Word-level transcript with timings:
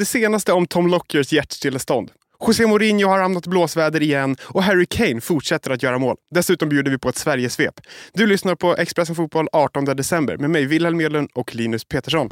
Det 0.00 0.06
senaste 0.06 0.52
om 0.52 0.66
Tom 0.66 0.86
Lockers 0.86 1.32
hjärtstillestånd. 1.32 2.10
José 2.46 2.66
Mourinho 2.66 3.08
har 3.08 3.20
hamnat 3.20 3.46
i 3.46 3.50
blåsväder 3.50 4.02
igen 4.02 4.36
och 4.42 4.62
Harry 4.62 4.86
Kane 4.86 5.20
fortsätter 5.20 5.70
att 5.70 5.82
göra 5.82 5.98
mål. 5.98 6.16
Dessutom 6.34 6.68
bjuder 6.68 6.90
vi 6.90 6.98
på 6.98 7.08
ett 7.08 7.16
Sverigesvep. 7.16 7.74
Du 8.12 8.26
lyssnar 8.26 8.54
på 8.54 8.76
Expressen 8.76 9.14
Fotboll 9.14 9.48
18 9.52 9.84
december 9.84 10.36
med 10.36 10.50
mig, 10.50 10.66
Wilhelm 10.66 10.96
Medlund 10.96 11.28
och 11.34 11.54
Linus 11.54 11.84
Petersson. 11.84 12.28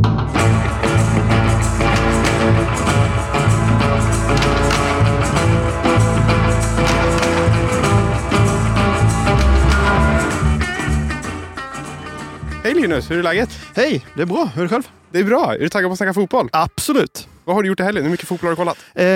Hej 12.64 12.74
Linus, 12.74 13.10
hur 13.10 13.18
är 13.18 13.22
läget? 13.22 13.50
Hej, 13.76 14.06
det 14.14 14.22
är 14.22 14.26
bra. 14.26 14.50
Hur 14.54 14.62
är 14.62 14.66
det 14.66 14.68
själv? 14.68 14.88
Det 15.10 15.18
är 15.18 15.24
bra. 15.24 15.54
Är 15.54 15.58
du 15.58 15.68
taggad 15.68 15.88
på 15.88 15.92
att 15.92 15.98
snacka 15.98 16.14
fotboll? 16.14 16.48
Absolut. 16.52 17.28
Vad 17.48 17.56
har 17.56 17.62
du 17.62 17.68
gjort 17.68 17.80
i 17.80 17.82
helgen? 17.82 18.04
Hur 18.04 18.10
mycket 18.10 18.28
fotboll 18.28 18.46
har 18.46 18.52
du 18.52 18.56
kollat? 18.56 18.78
Eh, 18.94 19.06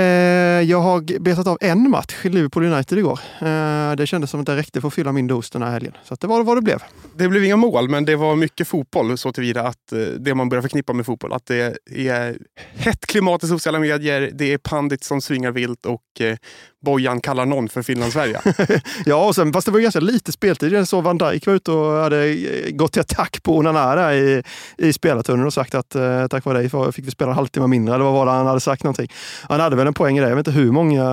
jag 0.71 0.81
har 0.81 1.19
betat 1.21 1.47
av 1.47 1.59
en 1.61 1.91
match 1.91 2.25
Liverpool 2.25 2.65
United 2.65 2.99
igår. 2.99 3.21
Eh, 3.41 3.97
det 3.97 4.07
kändes 4.07 4.31
som 4.31 4.41
att 4.41 4.47
det 4.47 4.57
räckte 4.57 4.81
för 4.81 4.89
att 4.89 4.95
fylla 4.95 5.13
min 5.13 5.27
dos 5.27 5.51
den 5.51 5.63
här 5.63 5.71
helgen. 5.71 5.93
Så 6.05 6.15
det 6.15 6.27
var 6.27 6.45
vad 6.45 6.57
det 6.57 6.63
blev. 6.63 6.83
Det 7.17 7.29
blev 7.29 7.45
inga 7.45 7.57
mål, 7.57 7.89
men 7.89 8.05
det 8.05 8.17
var 8.17 8.37
mycket 8.37 8.69
fotboll 8.69 9.19
så 9.19 9.33
tillvida 9.33 9.63
att 9.63 9.93
eh, 9.93 9.99
det 9.99 10.35
man 10.35 10.49
börjar 10.49 10.63
förknippa 10.63 10.93
med 10.93 11.07
fotboll. 11.07 11.33
Att 11.33 11.47
det 11.47 11.79
är 12.09 12.39
hett 12.75 13.07
klimat 13.07 13.45
i 13.45 13.47
sociala 13.47 13.79
medier, 13.79 14.31
det 14.35 14.53
är 14.53 14.59
pandit 14.59 15.05
som 15.05 15.21
svingar 15.21 15.51
vilt 15.51 15.87
och 15.87 16.21
eh, 16.21 16.37
Bojan 16.83 17.21
kallar 17.21 17.47
någon 17.47 17.69
för 17.69 17.83
Finlandssverige. 17.83 18.41
ja, 19.07 19.27
och 19.27 19.35
sen, 19.35 19.53
fast 19.53 19.67
det 19.67 19.73
var 19.73 19.81
ganska 19.81 20.01
lite 20.01 20.33
speltid. 20.33 20.73
Jag 20.73 20.89
såg 20.89 21.05
Van 21.05 21.19
Dijk 21.19 21.47
var 21.47 21.55
ute 21.55 21.73
och 21.73 21.93
hade 21.93 22.27
eh, 22.27 22.71
gått 22.71 22.93
till 22.93 23.01
attack 23.01 23.43
på 23.43 23.57
Onana 23.57 23.95
där 23.95 24.13
i, 24.13 24.43
i 24.79 24.93
spelartunneln 24.93 25.47
och 25.47 25.53
sagt 25.53 25.75
att 25.75 25.95
eh, 25.95 26.27
tack 26.27 26.45
vare 26.45 26.59
dig 26.59 26.93
fick 26.93 27.07
vi 27.07 27.11
spela 27.11 27.31
en 27.31 27.37
halvtimme 27.37 27.67
mindre. 27.67 27.95
Eller 27.95 28.05
vad 28.05 28.22
var 28.27 28.33
han 28.33 28.47
hade 28.47 28.61
sagt 28.61 28.85
någonting. 28.85 29.09
Han 29.49 29.61
hade 29.61 29.77
väl 29.77 29.87
en 29.87 29.95
poäng 29.95 30.19
i 30.19 30.21
det. 30.21 30.29
Jag 30.29 30.37
vet 30.37 30.47
inte 30.47 30.59
hur 30.61 30.73
många 30.73 31.05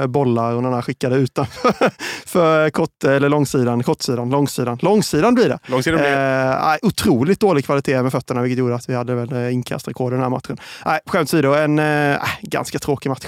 eh, 0.00 0.06
bollar 0.06 0.56
Onana 0.56 0.82
skickade 0.82 1.16
utanför 1.16 1.90
för 2.26 2.70
kort, 2.70 3.04
eller 3.04 3.28
långsidan, 3.28 3.82
kortsidan, 3.82 4.30
långsidan. 4.30 4.78
Långsidan 4.82 5.34
blir 5.34 5.48
det. 5.48 5.58
Långsidan 5.66 6.00
blir 6.00 6.10
det. 6.10 6.78
Eh, 6.82 6.88
otroligt 6.88 7.40
dålig 7.40 7.64
kvalitet 7.64 8.02
med 8.02 8.12
fötterna, 8.12 8.42
vilket 8.42 8.58
gjorde 8.58 8.74
att 8.74 8.88
vi 8.88 8.94
hade 8.94 9.14
väl 9.14 9.32
eh, 9.32 9.54
inkastrekord 9.54 10.12
i 10.12 10.14
den 10.14 10.22
här 10.22 10.30
matchen. 10.30 10.56
Nej, 10.84 11.00
skämt 11.06 11.30
åsido, 11.30 11.54
en 11.54 11.78
eh, 11.78 12.18
ganska 12.42 12.78
tråkig 12.78 13.10
match. 13.10 13.26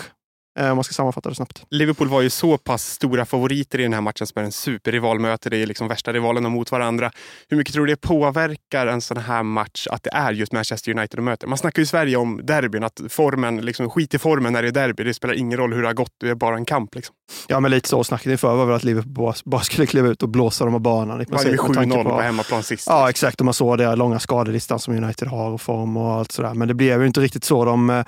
Eh, 0.58 0.70
om 0.70 0.76
man 0.76 0.84
ska 0.84 0.92
sammanfatta 0.92 1.28
det 1.28 1.34
snabbt. 1.34 1.64
Liverpool 1.70 2.08
var 2.08 2.22
ju 2.22 2.30
så 2.30 2.58
pass 2.58 2.86
stora 2.86 3.24
favoriter 3.24 3.78
i 3.78 3.82
den 3.82 3.92
här 3.92 4.00
matchen 4.00 4.26
som 4.26 4.40
är 4.40 4.44
en 4.44 4.52
superrivalmöte. 4.52 5.50
Det 5.50 5.56
är 5.56 5.66
liksom 5.66 5.88
värsta 5.88 6.12
rivalerna 6.12 6.48
mot 6.48 6.72
varandra. 6.72 7.10
Hur 7.48 7.56
mycket 7.56 7.74
tror 7.74 7.86
du 7.86 7.92
det 7.92 8.00
påverkar 8.00 8.86
en 8.86 9.00
sån 9.00 9.16
här 9.16 9.42
match 9.42 9.86
att 9.90 10.02
det 10.02 10.10
är 10.12 10.32
just 10.32 10.52
Manchester 10.52 10.92
United 10.92 11.18
de 11.18 11.22
möter? 11.22 11.46
Man 11.46 11.58
snackar 11.58 11.80
ju 11.80 11.84
i 11.84 11.86
Sverige 11.86 12.16
om 12.16 12.40
derbyn, 12.44 12.84
att 12.84 13.00
formen, 13.08 13.56
liksom, 13.56 13.90
skit 13.90 14.14
i 14.14 14.18
formen 14.18 14.52
när 14.52 14.62
det 14.62 14.68
är 14.68 14.72
derby. 14.72 15.04
Det 15.04 15.14
spelar 15.14 15.34
ingen 15.34 15.58
roll 15.58 15.72
hur 15.72 15.82
det 15.82 15.88
har 15.88 15.94
gått, 15.94 16.14
det 16.20 16.28
är 16.28 16.34
bara 16.34 16.56
en 16.56 16.64
kamp. 16.64 16.94
Liksom. 16.94 17.14
Ja, 17.48 17.60
men 17.60 17.70
lite 17.70 17.88
så. 17.88 18.04
Snacket 18.04 18.26
inför 18.26 18.56
var 18.56 18.66
väl 18.66 18.76
att 18.76 18.84
Liverpool 18.84 19.34
bara 19.44 19.62
skulle 19.62 19.86
kliva 19.86 20.08
ut 20.08 20.22
och 20.22 20.28
blåsa 20.28 20.64
dem 20.64 20.74
av 20.74 20.80
banan. 20.80 21.22
I 21.22 21.24
princip, 21.24 21.60
7-0 21.60 22.04
på, 22.04 22.10
på 22.10 22.20
hemmaplan 22.20 22.62
sist. 22.62 22.86
Ja, 22.88 23.10
exakt. 23.10 23.40
Och 23.40 23.44
man 23.44 23.54
såg 23.54 23.78
det 23.78 23.96
långa 23.96 24.18
skadelistan 24.18 24.78
som 24.78 25.04
United 25.04 25.28
har 25.28 25.50
och 25.50 25.60
form 25.60 25.96
och 25.96 26.12
allt 26.12 26.32
sådär. 26.32 26.54
Men 26.54 26.68
det 26.68 26.74
blev 26.74 27.00
ju 27.00 27.06
inte 27.06 27.20
riktigt 27.20 27.44
så. 27.44 27.64
De 27.64 27.90
eh, 27.90 28.04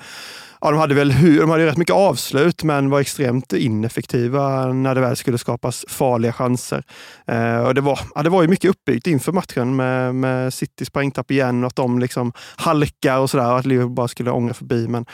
ja, 0.65 0.71
de 0.71 0.79
hade 0.79 0.95
väl 0.95 1.37
de 1.39 1.49
hade 1.49 1.65
rätt 1.65 1.77
mycket 1.77 1.95
avslut, 1.95 2.63
men 2.63 2.89
var 2.89 2.99
extremt 2.99 3.53
ineffektiva 3.53 4.73
när 4.73 4.95
det 4.95 5.01
väl 5.01 5.15
skulle 5.15 5.37
skapas 5.37 5.85
farliga 5.87 6.33
chanser. 6.33 6.83
Eh, 7.27 7.59
och 7.59 7.73
det, 7.73 7.81
var, 7.81 7.99
ja, 8.15 8.23
det 8.23 8.29
var 8.29 8.41
ju 8.41 8.47
mycket 8.47 8.69
uppbyggt 8.69 9.07
inför 9.07 9.31
matchen 9.31 9.75
med, 9.75 10.15
med 10.15 10.53
Citys 10.53 10.89
poängtapp 10.89 11.31
igen 11.31 11.63
och 11.63 11.67
att 11.67 11.75
de 11.75 11.99
liksom 11.99 12.33
halkar 12.55 13.17
och 13.17 13.29
sådär. 13.29 13.57
Att 13.57 13.65
Liverpool 13.65 13.95
bara 13.95 14.07
skulle 14.07 14.31
ångra 14.31 14.53
förbi. 14.53 14.87
Men 14.87 15.05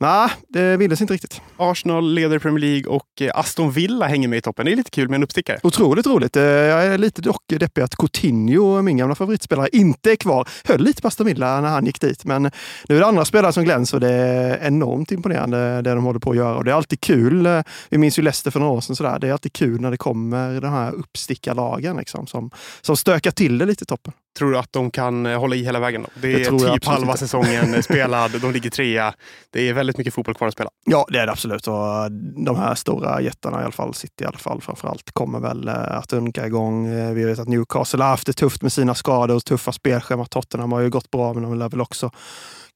nej, 0.00 0.30
det 0.48 0.76
ville 0.76 0.96
sig 0.96 1.04
inte 1.04 1.14
riktigt. 1.14 1.40
Arsenal 1.56 2.14
leder 2.14 2.38
Premier 2.38 2.60
League 2.60 2.92
och 2.92 3.06
eh, 3.20 3.30
Aston 3.58 3.70
Villa 3.70 4.06
hänger 4.06 4.28
med 4.28 4.36
i 4.36 4.40
toppen. 4.40 4.66
Det 4.66 4.72
är 4.72 4.76
lite 4.76 4.90
kul 4.90 5.08
med 5.08 5.16
en 5.16 5.22
uppstickare. 5.22 5.60
Otroligt 5.62 6.06
roligt. 6.06 6.36
Eh, 6.36 6.42
jag 6.42 6.86
är 6.86 6.98
lite 6.98 7.22
dock 7.22 7.42
deppig 7.46 7.82
att 7.82 7.96
Coutinho, 7.96 8.82
min 8.82 8.96
gamla 8.96 9.14
favoritspelare, 9.14 9.68
inte 9.72 10.12
är 10.12 10.16
kvar. 10.16 10.48
Höll 10.64 10.80
lite 10.80 11.02
på 11.02 11.08
Aston 11.08 11.26
Villa 11.26 11.60
när 11.60 11.68
han 11.68 11.86
gick 11.86 12.00
dit, 12.00 12.24
men 12.24 12.42
nu 12.88 12.96
är 12.96 13.00
det 13.00 13.06
andra 13.06 13.24
spelare 13.24 13.52
som 13.52 13.64
glänser 13.64 13.96
och 13.96 14.00
det 14.00 14.12
är 14.12 14.66
enormt 14.66 15.12
imponerande 15.12 15.82
det 15.82 15.94
de 15.94 16.04
håller 16.04 16.20
på 16.20 16.30
att 16.30 16.36
göra. 16.36 16.56
Och 16.56 16.64
det 16.64 16.70
är 16.70 16.74
alltid 16.74 17.00
kul. 17.00 17.46
Eh, 17.46 17.62
vi 17.88 17.98
minns 17.98 18.18
ju 18.18 18.22
Leicester 18.22 18.50
för 18.50 18.60
några 18.60 18.72
år 18.72 18.80
sedan. 18.80 18.96
Sådär. 18.96 19.18
Det 19.18 19.28
är 19.28 19.32
alltid 19.32 19.52
kul 19.52 19.80
när 19.80 19.90
det 19.90 19.96
kommer 19.96 20.60
de 20.60 20.72
här 20.72 20.92
uppstickarlagen 20.92 21.96
liksom, 21.96 22.26
som, 22.26 22.50
som 22.80 22.96
stökar 22.96 23.30
till 23.30 23.58
det 23.58 23.66
lite 23.66 23.82
i 23.82 23.86
toppen. 23.86 24.12
Tror 24.38 24.52
du 24.52 24.58
att 24.58 24.72
de 24.72 24.90
kan 24.90 25.26
hålla 25.26 25.56
i 25.56 25.64
hela 25.64 25.80
vägen? 25.80 26.02
Då? 26.02 26.08
Det 26.14 26.34
är 26.34 26.50
det 26.50 26.74
typ 26.74 26.84
halva 26.84 27.06
inte. 27.06 27.18
säsongen 27.18 27.82
spelad, 27.82 28.40
de 28.40 28.52
ligger 28.52 28.70
trea. 28.70 29.14
Det 29.50 29.68
är 29.68 29.72
väldigt 29.72 29.98
mycket 29.98 30.14
fotboll 30.14 30.34
kvar 30.34 30.48
att 30.48 30.54
spela. 30.54 30.70
Ja, 30.86 31.06
det 31.08 31.18
är 31.18 31.26
det 31.26 31.32
absolut. 31.32 31.66
Och 31.66 32.12
de 32.44 32.56
här 32.56 32.74
stora 32.74 33.20
jättarna, 33.20 33.60
i 33.60 33.62
alla 33.62 33.72
fall 33.72 33.94
City 33.94 34.24
i 34.24 34.26
alla 34.26 34.38
fall 34.38 34.60
framförallt, 34.60 35.12
kommer 35.12 35.40
väl 35.40 35.68
eh, 35.68 35.74
att 35.74 36.12
undka 36.12 36.46
igång. 36.46 36.86
Eh, 36.86 37.12
vi 37.12 37.24
vet 37.24 37.38
att 37.38 37.48
Newcastle 37.48 38.02
har 38.02 38.10
haft 38.10 38.26
det 38.26 38.32
tufft 38.32 38.62
med 38.62 38.72
sina 38.72 38.94
skador 38.94 39.36
och 39.36 39.44
tuffa 39.44 39.72
spelschema. 39.72 40.24
Tottenham 40.24 40.72
har 40.72 40.80
ju 40.80 40.90
gått 40.90 41.10
bra, 41.10 41.34
men 41.34 41.42
de 41.42 41.58
lär 41.58 41.68
väl 41.68 41.80
också 41.80 42.10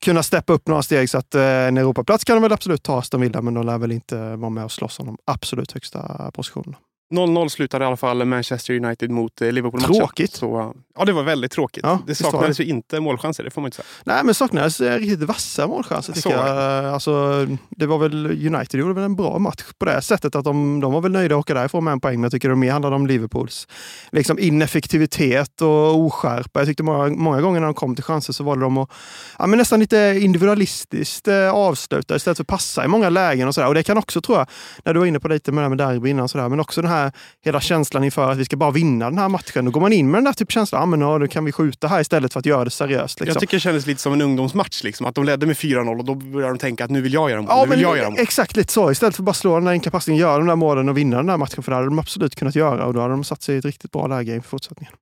kunna 0.05 0.23
steppa 0.23 0.53
upp 0.53 0.69
några 0.69 0.83
steg. 0.83 1.11
Så 1.11 1.19
att 1.19 1.35
eh, 1.35 1.43
en 1.43 1.77
Europaplats 1.77 2.25
kan 2.25 2.37
de 2.37 2.43
väl 2.43 2.53
absolut 2.53 2.83
ta 2.83 2.99
Aston 2.99 3.21
Villa, 3.21 3.43
men 3.43 3.55
de 3.55 3.67
lär 3.67 3.79
väl 3.79 3.93
inte 3.93 4.37
vara 4.37 4.51
med 4.51 4.65
och 4.65 4.73
slåss 4.73 5.01
om 5.01 5.07
de 5.07 5.19
absolut 5.25 5.73
högsta 5.73 6.31
positionerna. 6.35 6.77
0-0 7.13 7.49
slutade 7.49 7.85
i 7.85 7.87
alla 7.87 7.97
fall 7.97 8.25
Manchester 8.25 8.75
United 8.75 9.11
mot 9.11 9.43
eh, 9.43 9.53
Liverpool-matchen. 9.53 9.95
Tråkigt. 9.95 10.33
Så, 10.35 10.75
ja, 10.97 11.05
det 11.05 11.13
var 11.13 11.23
väldigt 11.23 11.53
tråkigt. 11.53 11.85
Ja, 11.85 11.99
det 12.07 12.15
saknades 12.15 12.61
ju 12.61 12.65
inte 12.65 13.01
målchanser, 13.01 13.45
det 13.45 13.51
får 13.51 13.61
man 13.61 13.69
inte 13.69 13.77
säga. 13.77 13.87
Nej, 14.05 14.25
men 14.25 14.35
saknades 14.35 14.81
eh, 14.81 14.99
riktigt 14.99 15.23
vassa 15.23 15.67
målchanser 15.67 16.13
tycker 16.13 16.31
jag. 16.31 16.85
Alltså, 16.85 17.47
det 17.71 17.87
var 17.87 17.99
väl, 17.99 18.27
United 18.27 18.81
gjorde 18.81 18.95
väl 18.95 19.05
en 19.05 19.17
bra 19.17 19.39
match 19.39 19.63
på 19.79 19.85
det 19.85 20.03
sättet 20.03 20.35
att 20.35 20.45
de, 20.45 20.81
de 20.81 20.93
var 20.93 21.01
väl 21.01 21.13
nöjda 21.13 21.35
att 21.35 21.41
åka 21.41 21.55
därifrån 21.55 21.85
med 21.85 21.93
en 21.93 22.01
poäng. 22.01 22.15
Men 22.15 22.23
jag 22.23 22.33
tycker 22.33 22.49
det 22.49 22.57
mer 22.57 22.73
handlade 22.73 22.97
om 22.97 23.07
Liverpools 23.07 23.69
liksom 24.13 24.39
ineffektivitet 24.39 25.63
och 25.63 26.01
oskärpa. 26.01 26.61
Jag 26.61 26.67
tyckte 26.67 26.83
många, 26.83 27.09
många 27.09 27.41
gånger 27.41 27.61
när 27.61 27.67
de 27.67 27.75
kom 27.75 27.95
till 27.95 28.05
chanser 28.05 28.33
så 28.33 28.45
var 28.45 28.57
det 28.57 28.63
de 28.63 28.79
att 28.79 28.91
ja, 29.39 29.47
men 29.47 29.59
nästan 29.59 29.81
lite 29.81 30.19
individualistiskt 30.21 31.29
eh, 31.29 31.51
avsluta 31.55 32.17
istället 32.17 32.39
för 32.39 32.45
att 32.45 32.49
passa 32.49 32.85
i 32.85 32.89
många 32.89 33.09
lägen. 33.09 33.49
Och, 33.49 33.55
så 33.55 33.61
där. 33.61 33.69
och 33.69 33.75
det 33.75 33.83
kan 33.83 33.99
också, 33.99 34.21
tror 34.21 34.39
jag, 34.39 34.47
när 34.85 34.95
du 34.95 35.01
var 35.01 35.07
inne 35.07 35.21
på 35.21 35.29
lite 35.29 35.53
med 35.53 35.65
det 35.65 35.69
med 35.69 35.79
derby 35.79 36.11
innan, 36.11 36.29
så 36.29 36.39
där, 36.39 36.49
men 36.49 36.61
också 36.61 36.83
den 36.83 36.91
här 36.91 37.02
här, 37.03 37.13
hela 37.45 37.61
känslan 37.61 38.05
inför 38.05 38.31
att 38.31 38.39
vi 38.39 38.45
ska 38.45 38.57
bara 38.57 38.71
vinna 38.71 39.11
den 39.11 39.19
här 39.19 39.29
matchen. 39.29 39.65
Då 39.65 39.71
går 39.71 39.81
man 39.81 39.93
in 39.93 40.11
med 40.11 40.19
den 40.19 40.25
där 40.25 40.33
typ 40.33 40.53
känslan, 40.53 40.83
ah, 40.83 40.87
men, 40.87 41.01
ja, 41.01 41.19
nu 41.19 41.29
kan 41.29 41.45
vi 41.45 41.53
skjuta 41.53 41.89
här 41.89 42.01
istället 42.01 42.33
för 42.33 42.41
att 42.41 42.47
göra 42.47 42.65
det 42.65 42.71
seriöst. 42.71 43.21
Liksom. 43.21 43.35
Jag 43.35 43.41
tycker 43.41 43.57
det 43.57 43.61
kändes 43.61 43.87
lite 43.87 44.01
som 44.01 44.13
en 44.13 44.21
ungdomsmatch. 44.21 44.83
Liksom. 44.83 45.07
Att 45.07 45.15
de 45.15 45.25
ledde 45.25 45.47
med 45.47 45.57
4-0 45.57 45.99
och 45.99 46.05
då 46.05 46.15
började 46.15 46.53
de 46.53 46.59
tänka 46.59 46.85
att 46.85 46.91
nu 46.91 47.01
vill 47.01 47.13
jag 47.13 47.31
göra 47.31 47.43
mål. 47.43 47.51
Ja, 47.51 47.67
men, 47.69 47.81
jag 47.81 47.99
göra 47.99 48.15
Exakt 48.17 48.57
lite 48.57 48.73
så. 48.73 48.91
Istället 48.91 49.17
för 49.17 49.23
att 49.23 49.27
bara 49.27 49.35
slå 49.35 49.55
den 49.55 49.65
där 49.65 49.73
enkla 49.73 49.91
passningen, 49.91 50.21
göra 50.21 50.39
de 50.39 50.47
där 50.47 50.57
målen 50.57 50.89
och 50.89 50.97
vinna 50.97 51.17
den 51.17 51.27
där 51.27 51.37
matchen. 51.37 51.63
För 51.63 51.71
det 51.71 51.77
hade 51.77 51.89
de 51.89 51.99
absolut 51.99 52.35
kunnat 52.35 52.55
göra 52.55 52.87
och 52.87 52.95
då 52.95 53.01
hade 53.01 53.13
de 53.13 53.25
satt 53.25 53.43
sig 53.43 53.55
i 53.55 53.59
ett 53.59 53.65
riktigt 53.65 53.93
bra 53.93 54.07
läge 54.07 54.35
inför 54.35 54.49
fortsättningen. 54.49 54.95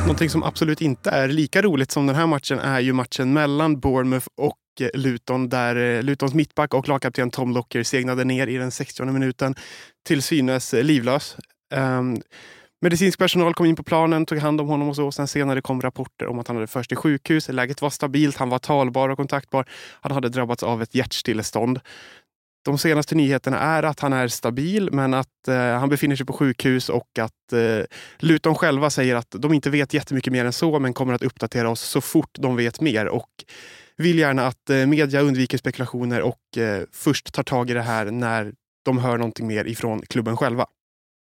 Någonting 0.00 0.30
som 0.30 0.42
absolut 0.42 0.80
inte 0.80 1.10
är 1.10 1.28
lika 1.28 1.62
roligt 1.62 1.90
som 1.90 2.06
den 2.06 2.16
här 2.16 2.26
matchen 2.26 2.58
är 2.58 2.80
ju 2.80 2.92
matchen 2.92 3.32
mellan 3.32 3.80
Bournemouth 3.80 4.26
och 4.36 4.56
Luton 4.94 5.48
där 5.48 5.76
eh, 5.76 6.02
Lutons 6.02 6.34
mittback 6.34 6.74
och 6.74 6.88
lagkapten 6.88 7.30
Tom 7.30 7.52
Locker 7.52 7.82
segnade 7.82 8.24
ner 8.24 8.46
i 8.46 8.56
den 8.56 8.70
60 8.70 9.04
minuten 9.04 9.54
till 10.06 10.22
synes 10.22 10.72
livlös. 10.72 11.36
Um, 11.74 12.22
medicinsk 12.80 13.18
personal 13.18 13.54
kom 13.54 13.66
in 13.66 13.76
på 13.76 13.82
planen, 13.82 14.26
tog 14.26 14.38
hand 14.38 14.60
om 14.60 14.68
honom 14.68 14.88
och 14.88 14.96
så. 14.96 15.12
Sen 15.12 15.28
senare 15.28 15.60
kom 15.60 15.80
rapporter 15.80 16.26
om 16.26 16.38
att 16.38 16.48
han 16.48 16.56
hade 16.56 16.66
förts 16.66 16.88
till 16.88 16.96
sjukhus. 16.96 17.48
Läget 17.48 17.82
var 17.82 17.90
stabilt, 17.90 18.36
han 18.36 18.48
var 18.48 18.58
talbar 18.58 19.08
och 19.08 19.16
kontaktbar. 19.16 19.68
Han 20.00 20.12
hade 20.12 20.28
drabbats 20.28 20.62
av 20.62 20.82
ett 20.82 20.94
hjärtstillestånd. 20.94 21.80
De 22.64 22.78
senaste 22.78 23.14
nyheterna 23.14 23.58
är 23.58 23.82
att 23.82 24.00
han 24.00 24.12
är 24.12 24.28
stabil 24.28 24.88
men 24.92 25.14
att 25.14 25.48
eh, 25.48 25.54
han 25.54 25.88
befinner 25.88 26.16
sig 26.16 26.26
på 26.26 26.32
sjukhus 26.32 26.88
och 26.88 27.18
att 27.18 27.52
eh, 27.52 27.84
Luton 28.18 28.54
själva 28.54 28.90
säger 28.90 29.16
att 29.16 29.34
de 29.38 29.52
inte 29.52 29.70
vet 29.70 29.94
jättemycket 29.94 30.32
mer 30.32 30.44
än 30.44 30.52
så 30.52 30.78
men 30.78 30.94
kommer 30.94 31.14
att 31.14 31.22
uppdatera 31.22 31.70
oss 31.70 31.80
så 31.80 32.00
fort 32.00 32.30
de 32.32 32.56
vet 32.56 32.80
mer. 32.80 33.08
Och 33.08 33.28
vill 34.00 34.18
gärna 34.18 34.46
att 34.46 34.70
eh, 34.70 34.86
media 34.86 35.20
undviker 35.20 35.58
spekulationer 35.58 36.22
och 36.22 36.58
eh, 36.58 36.82
först 36.92 37.32
tar 37.32 37.42
tag 37.42 37.70
i 37.70 37.74
det 37.74 37.82
här 37.82 38.04
när 38.04 38.52
de 38.84 38.98
hör 38.98 39.18
någonting 39.18 39.46
mer 39.46 39.64
ifrån 39.64 40.02
klubben 40.02 40.36
själva. 40.36 40.66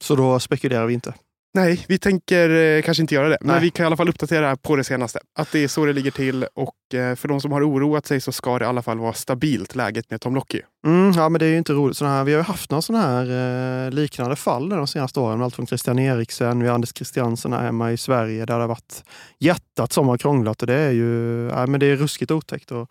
Så 0.05 0.17
då 0.17 0.41
spekulerar 0.41 0.87
vi 0.87 0.95
inte? 0.95 1.15
Nej, 1.55 1.85
vi 1.89 1.99
tänker 1.99 2.51
eh, 2.51 2.83
kanske 2.83 3.03
inte 3.03 3.15
göra 3.15 3.29
det. 3.29 3.39
Men 3.41 3.55
Nej. 3.55 3.61
vi 3.61 3.71
kan 3.71 3.85
i 3.85 3.87
alla 3.87 3.97
fall 3.97 4.09
uppdatera 4.09 4.57
på 4.57 4.77
det 4.77 4.85
senaste. 4.85 5.19
Att 5.39 5.53
det 5.53 5.65
är 5.65 5.69
så 5.69 5.85
det 5.85 5.93
ligger 5.93 6.11
till. 6.11 6.47
Och 6.55 6.95
eh, 6.95 7.15
för 7.15 7.29
de 7.29 7.41
som 7.41 7.53
har 7.53 7.69
oroat 7.69 8.07
sig 8.07 8.21
så 8.21 8.33
ska 8.33 8.59
det 8.59 8.65
i 8.65 8.69
alla 8.69 8.83
fall 8.83 8.99
vara 8.99 9.13
stabilt, 9.13 9.75
läget 9.75 10.11
med 10.11 10.21
Tom 10.21 10.35
Lockie. 10.35 10.63
Mm, 10.87 11.13
ja, 11.13 11.29
men 11.29 11.39
det 11.39 11.47
är 11.47 11.51
ju 11.51 11.59
inte 11.59 11.73
roligt. 11.73 11.97
Såna 11.97 12.11
här, 12.11 12.25
vi 12.25 12.33
har 12.33 12.39
ju 12.39 12.45
haft 12.45 12.71
några 12.71 12.83
sådana 12.83 13.07
här 13.07 13.87
eh, 13.87 13.91
liknande 13.91 14.37
fall 14.37 14.69
de 14.69 14.87
senaste 14.87 15.21
åren. 15.21 15.43
Allt 15.43 15.55
från 15.55 15.67
Christian 15.67 15.99
Eriksen, 15.99 16.63
vi 16.63 16.69
har 16.69 16.75
Anders 16.75 16.93
Christiansen 16.95 17.53
här 17.53 17.63
hemma 17.63 17.93
i 17.93 17.97
Sverige 17.97 18.45
där 18.45 18.55
det 18.55 18.63
har 18.63 18.69
varit 18.69 19.05
hjärtat 19.39 19.93
som 19.93 20.09
har 20.09 20.19
krånglat. 20.19 20.63
Och 20.63 20.67
det 20.67 20.79
är 20.79 20.91
ju 20.91 21.49
ja, 21.49 21.67
men 21.67 21.81
det 21.81 21.87
är 21.87 21.97
ruskigt 21.97 22.31
otäckt. 22.31 22.73
Och, 22.73 22.91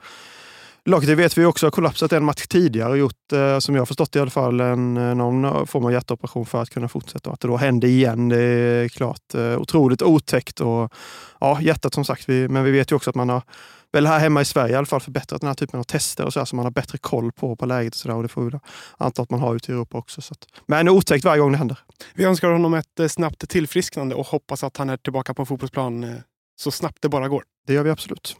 Laget 0.85 1.07
det 1.07 1.15
vet 1.15 1.38
vi 1.38 1.45
också 1.45 1.65
har 1.65 1.71
kollapsat 1.71 2.13
en 2.13 2.25
match 2.25 2.47
tidigare 2.47 2.89
och 2.89 2.97
gjort, 2.97 3.31
eh, 3.33 3.59
som 3.59 3.75
jag 3.75 3.81
har 3.81 3.85
förstått 3.85 4.15
i 4.15 4.19
alla 4.19 4.30
fall, 4.30 4.59
en, 4.59 4.97
eh, 4.97 5.15
någon 5.15 5.68
form 5.68 5.85
av 5.85 5.91
hjärtoperation 5.91 6.45
för 6.45 6.62
att 6.62 6.69
kunna 6.69 6.88
fortsätta. 6.88 7.31
Att 7.31 7.39
det 7.39 7.47
då 7.47 7.57
hände 7.57 7.88
igen, 7.88 8.30
det 8.30 8.39
är 8.39 8.89
klart 8.89 9.33
eh, 9.35 9.57
otroligt 9.57 10.01
otäckt. 10.01 10.59
Och, 10.62 10.94
ja, 11.39 11.62
hjärtat 11.62 11.94
som 11.94 12.06
sagt, 12.06 12.30
vi, 12.30 12.47
men 12.47 12.63
vi 12.63 12.71
vet 12.71 12.91
ju 12.91 12.95
också 12.95 13.09
att 13.09 13.15
man 13.15 13.30
har 13.30 13.41
väl 13.94 14.06
här 14.06 14.19
hemma 14.19 14.41
i 14.41 14.45
Sverige 14.45 14.74
i 14.74 14.75
alla 14.75 14.85
fall 14.85 15.01
förbättrat 15.01 15.41
den 15.41 15.47
här 15.47 15.56
typen 15.56 15.80
av 15.80 15.83
tester 15.83 16.25
och 16.25 16.33
så, 16.33 16.39
här, 16.39 16.45
så 16.45 16.56
man 16.56 16.65
har 16.65 16.71
bättre 16.71 16.97
koll 16.97 17.31
på, 17.31 17.56
på 17.56 17.65
läget 17.65 17.94
och, 17.94 18.00
så 18.00 18.07
där, 18.07 18.15
och 18.15 18.24
det 18.24 18.30
får 18.30 18.41
vi 18.41 18.59
anta 18.97 19.21
att 19.21 19.30
man 19.30 19.39
har 19.39 19.56
ute 19.56 19.71
i 19.71 19.75
Europa 19.75 19.97
också. 19.97 20.21
Så 20.21 20.31
att, 20.31 20.47
men 20.68 20.89
otäckt 20.89 21.25
varje 21.25 21.41
gång 21.41 21.51
det 21.51 21.57
händer. 21.57 21.80
Vi 22.13 22.24
önskar 22.24 22.51
honom 22.51 22.74
ett 22.74 23.00
eh, 23.00 23.07
snabbt 23.07 23.50
tillfrisknande 23.50 24.15
och 24.15 24.27
hoppas 24.27 24.63
att 24.63 24.77
han 24.77 24.89
är 24.89 24.97
tillbaka 24.97 25.33
på 25.33 25.45
fotbollsplan 25.45 26.03
eh, 26.03 26.15
så 26.56 26.71
snabbt 26.71 26.97
det 27.01 27.09
bara 27.09 27.27
går. 27.27 27.44
Det 27.68 27.74
gör 27.74 27.83
vi 27.83 27.89
absolut. 27.89 28.38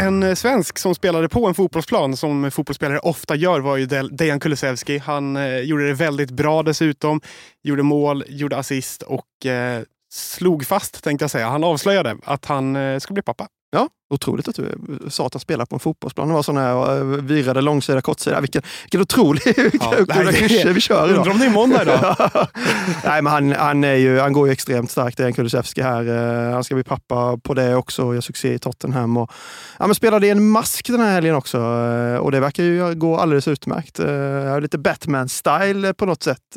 En 0.00 0.22
eh, 0.22 0.34
svensk 0.34 0.78
som 0.78 0.94
spelade 0.94 1.28
på 1.28 1.46
en 1.46 1.54
fotbollsplan, 1.54 2.16
som 2.16 2.50
fotbollsspelare 2.50 2.98
ofta 2.98 3.34
gör, 3.34 3.60
var 3.60 3.76
ju 3.76 3.86
Dejan 3.86 4.40
Kulusevski. 4.40 4.98
Han 4.98 5.36
eh, 5.36 5.58
gjorde 5.58 5.86
det 5.86 5.94
väldigt 5.94 6.30
bra 6.30 6.62
dessutom. 6.62 7.20
Gjorde 7.62 7.82
mål, 7.82 8.24
gjorde 8.28 8.56
assist 8.56 9.02
och 9.02 9.46
eh, 9.46 9.82
slog 10.12 10.66
fast, 10.66 11.04
tänkte 11.04 11.22
jag 11.22 11.30
säga. 11.30 11.48
Han 11.48 11.64
avslöjade 11.64 12.16
att 12.24 12.44
han 12.44 12.76
eh, 12.76 12.98
skulle 12.98 13.14
bli 13.14 13.22
pappa. 13.22 13.48
Ja, 13.70 13.88
otroligt 14.10 14.48
att 14.48 14.56
du 14.56 14.78
sa 15.08 15.26
att 15.26 15.34
han 15.34 15.40
spelar 15.40 15.66
på 15.66 15.76
en 15.76 15.80
fotbollsplan. 15.80 16.28
Det 16.28 16.34
var 16.34 16.42
sådana 16.42 16.66
här 16.66 16.98
eh, 16.98 17.04
virade 17.04 17.60
långsida, 17.60 18.00
kortsida. 18.00 18.40
Vilken, 18.40 18.62
vilken 18.84 19.00
otrolig 19.00 19.42
ja, 19.80 20.32
klyschor 20.32 20.70
vi 20.70 20.80
kör 20.80 21.08
idag. 21.08 21.18
Undrar 21.18 21.32
om 21.32 21.38
det 21.38 21.46
är 21.46 21.50
måndag 21.50 21.82
idag? 21.82 22.16
nej, 23.04 23.22
men 23.22 23.32
han, 23.32 23.52
han, 23.52 23.84
är 23.84 23.94
ju, 23.94 24.18
han 24.18 24.32
går 24.32 24.46
ju 24.46 24.52
extremt 24.52 24.90
starkt, 24.90 25.16
Dejan 25.16 25.32
Kulusevski 25.32 25.82
här. 25.82 26.08
Eh, 26.48 26.52
han 26.52 26.64
ska 26.64 26.74
bli 26.74 26.84
pappa 26.84 27.36
på 27.36 27.54
det 27.54 27.74
också, 27.74 28.14
gör 28.14 28.20
succé 28.20 28.54
i 28.54 28.58
Tottenham. 28.58 29.16
Och, 29.16 29.30
ja, 29.78 29.86
men 29.86 29.94
spelade 29.94 30.26
i 30.26 30.30
en 30.30 30.50
mask 30.50 30.86
den 30.86 31.00
här 31.00 31.12
helgen 31.12 31.34
också 31.34 31.58
eh, 31.58 32.16
och 32.16 32.32
det 32.32 32.40
verkar 32.40 32.64
ju 32.64 32.94
gå 32.94 33.16
alldeles 33.16 33.48
utmärkt. 33.48 33.98
Lite 34.62 34.78
Batman-style 34.78 35.92
på 35.92 36.06
något 36.06 36.22
sätt. 36.22 36.56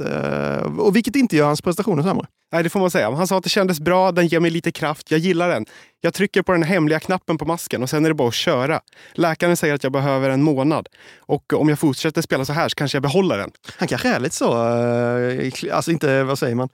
Och 0.78 0.96
vilket 0.96 1.16
inte 1.16 1.36
gör 1.36 1.46
hans 1.46 1.62
prestationer 1.62 2.04
sämre. 2.04 2.26
Nej, 2.54 2.64
det 2.64 2.70
får 2.70 2.80
man 2.80 2.92
säga. 2.92 3.12
Han 3.12 3.28
sa 3.28 3.38
att 3.38 3.44
det 3.44 3.50
kändes 3.50 3.80
bra, 3.80 4.12
den 4.12 4.28
ger 4.28 4.40
mig 4.40 4.52
lite 4.52 4.72
kraft, 4.72 5.12
jag 5.12 5.20
gillar 5.20 5.50
den. 5.50 5.66
Jag 6.02 6.14
trycker 6.14 6.42
på 6.42 6.52
den 6.52 6.64
hemliga 6.64 7.00
knappen 7.00 7.38
på 7.42 7.46
masken 7.46 7.84
och 7.84 7.90
sen 7.90 8.06
är 8.06 8.10
det 8.10 8.16
bara 8.16 8.28
att 8.28 8.34
köra. 8.34 8.82
Läkaren 9.14 9.58
säger 9.58 9.74
att 9.74 9.84
jag 9.84 9.92
behöver 9.92 10.30
en 10.30 10.44
månad. 10.44 10.88
Och 11.20 11.54
om 11.54 11.70
jag 11.70 11.80
fortsätter 11.80 12.22
spela 12.22 12.46
så 12.46 12.54
här 12.54 12.70
så 12.70 12.76
kanske 12.76 12.96
jag 12.96 13.04
behåller 13.04 13.38
den. 13.38 13.52
Han 13.78 13.88
kanske 13.88 14.10
är 14.10 14.20
lite 14.20 14.36
så, 14.36 14.52
eh, 14.52 15.76
alltså 15.76 15.92
inte, 15.92 16.24
vad 16.24 16.40
säger 16.40 16.56
man? 16.56 16.70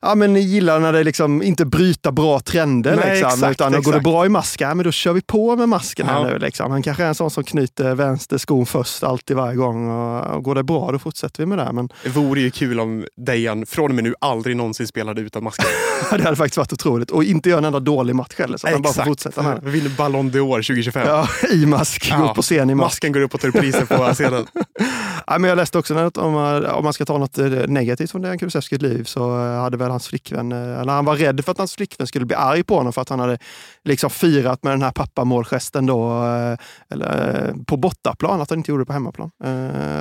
Ja, 0.00 0.14
men 0.14 0.36
gillar 0.36 0.80
när 0.80 0.92
det 0.92 1.04
liksom 1.04 1.42
inte 1.42 1.64
bryta 1.64 2.12
bra 2.12 2.40
trender. 2.40 2.96
Nej, 2.96 3.10
liksom, 3.10 3.28
exakt, 3.28 3.50
utan 3.50 3.68
exakt. 3.68 3.84
går 3.84 3.92
det 3.92 4.00
bra 4.00 4.26
i 4.26 4.28
masken, 4.28 4.76
men 4.76 4.84
då 4.84 4.92
kör 4.92 5.12
vi 5.12 5.20
på 5.20 5.56
med 5.56 5.68
masken 5.68 6.06
här 6.06 6.24
nu. 6.24 6.38
Liksom. 6.38 6.70
Han 6.70 6.82
kanske 6.82 7.04
är 7.04 7.08
en 7.08 7.14
sån 7.14 7.30
som 7.30 7.44
knyter 7.44 7.94
vänster 7.94 8.38
skon 8.38 8.66
först 8.66 9.02
alltid 9.02 9.36
varje 9.36 9.56
gång. 9.56 9.90
Och, 9.90 10.36
och 10.36 10.42
går 10.42 10.54
det 10.54 10.62
bra, 10.62 10.92
då 10.92 10.98
fortsätter 10.98 11.42
vi 11.42 11.46
med 11.46 11.58
det. 11.58 11.72
Men... 11.72 11.88
Det 12.02 12.08
vore 12.08 12.40
ju 12.40 12.50
kul 12.50 12.80
om 12.80 13.04
Dejan 13.16 13.66
från 13.66 13.90
och 13.90 13.94
med 13.94 14.04
nu 14.04 14.14
aldrig 14.20 14.56
någonsin 14.56 14.86
spelade 14.86 15.20
utan 15.20 15.44
masken. 15.44 15.66
det 16.10 16.22
hade 16.22 16.36
faktiskt 16.36 16.56
varit 16.56 16.72
otroligt. 16.72 17.10
Och 17.10 17.24
inte 17.24 17.48
göra 17.48 17.58
en 17.58 17.64
enda 17.64 17.80
dålig 17.80 18.14
match 18.14 18.34
heller. 18.38 18.58
Så 18.58 18.66
att 18.66 18.72
han 18.72 18.82
bara 18.82 18.92
får 18.92 19.02
fortsätta 19.02 19.42
med 19.42 19.60
Vi 19.62 19.70
vinner 19.70 19.90
Ballon 19.96 20.30
d'Or 20.30 20.56
2025. 20.56 21.08
Ja, 21.08 21.28
i 21.52 21.66
mask. 21.66 22.08
Ja, 22.10 22.18
går 22.18 22.34
på 22.34 22.42
scen 22.42 22.70
i 22.70 22.74
mask. 22.74 22.86
Masken 22.86 23.12
går 23.12 23.20
upp 23.20 23.34
och 23.34 23.40
tar 23.40 23.50
priser 23.50 23.84
på 23.84 24.14
scenen. 24.14 24.46
ja, 25.26 25.38
men 25.38 25.48
jag 25.48 25.56
läste 25.56 25.78
också 25.78 25.94
att 25.94 26.16
om 26.16 26.32
man, 26.32 26.66
om 26.66 26.84
man 26.84 26.92
ska 26.92 27.04
ta 27.04 27.18
något 27.18 27.38
eh, 27.38 27.46
negativt 27.46 28.10
från 28.10 28.22
Dejan 28.22 28.38
Kulusevskis 28.38 28.82
liv 28.82 29.04
så 29.04 29.36
hade 29.38 29.76
väl 29.76 29.85
hans 29.90 30.08
flickvän, 30.08 30.52
eh, 30.52 30.80
eller 30.80 30.92
han 30.92 31.04
var 31.04 31.16
rädd 31.16 31.44
för 31.44 31.52
att 31.52 31.58
hans 31.58 31.74
flickvän 31.74 32.06
skulle 32.06 32.26
bli 32.26 32.36
arg 32.36 32.62
på 32.62 32.76
honom 32.76 32.92
för 32.92 33.02
att 33.02 33.08
han 33.08 33.20
hade 33.20 33.38
liksom 33.84 34.10
firat 34.10 34.62
med 34.62 34.72
den 34.72 34.82
här 34.82 34.90
pappamålgesten 34.90 35.86
då, 35.86 36.24
eh, 36.24 36.58
eller, 36.90 37.54
på 37.66 37.76
bortaplan, 37.76 38.40
att 38.40 38.50
han 38.50 38.58
inte 38.58 38.70
gjorde 38.70 38.82
det 38.82 38.86
på 38.86 38.92
hemmaplan. 38.92 39.30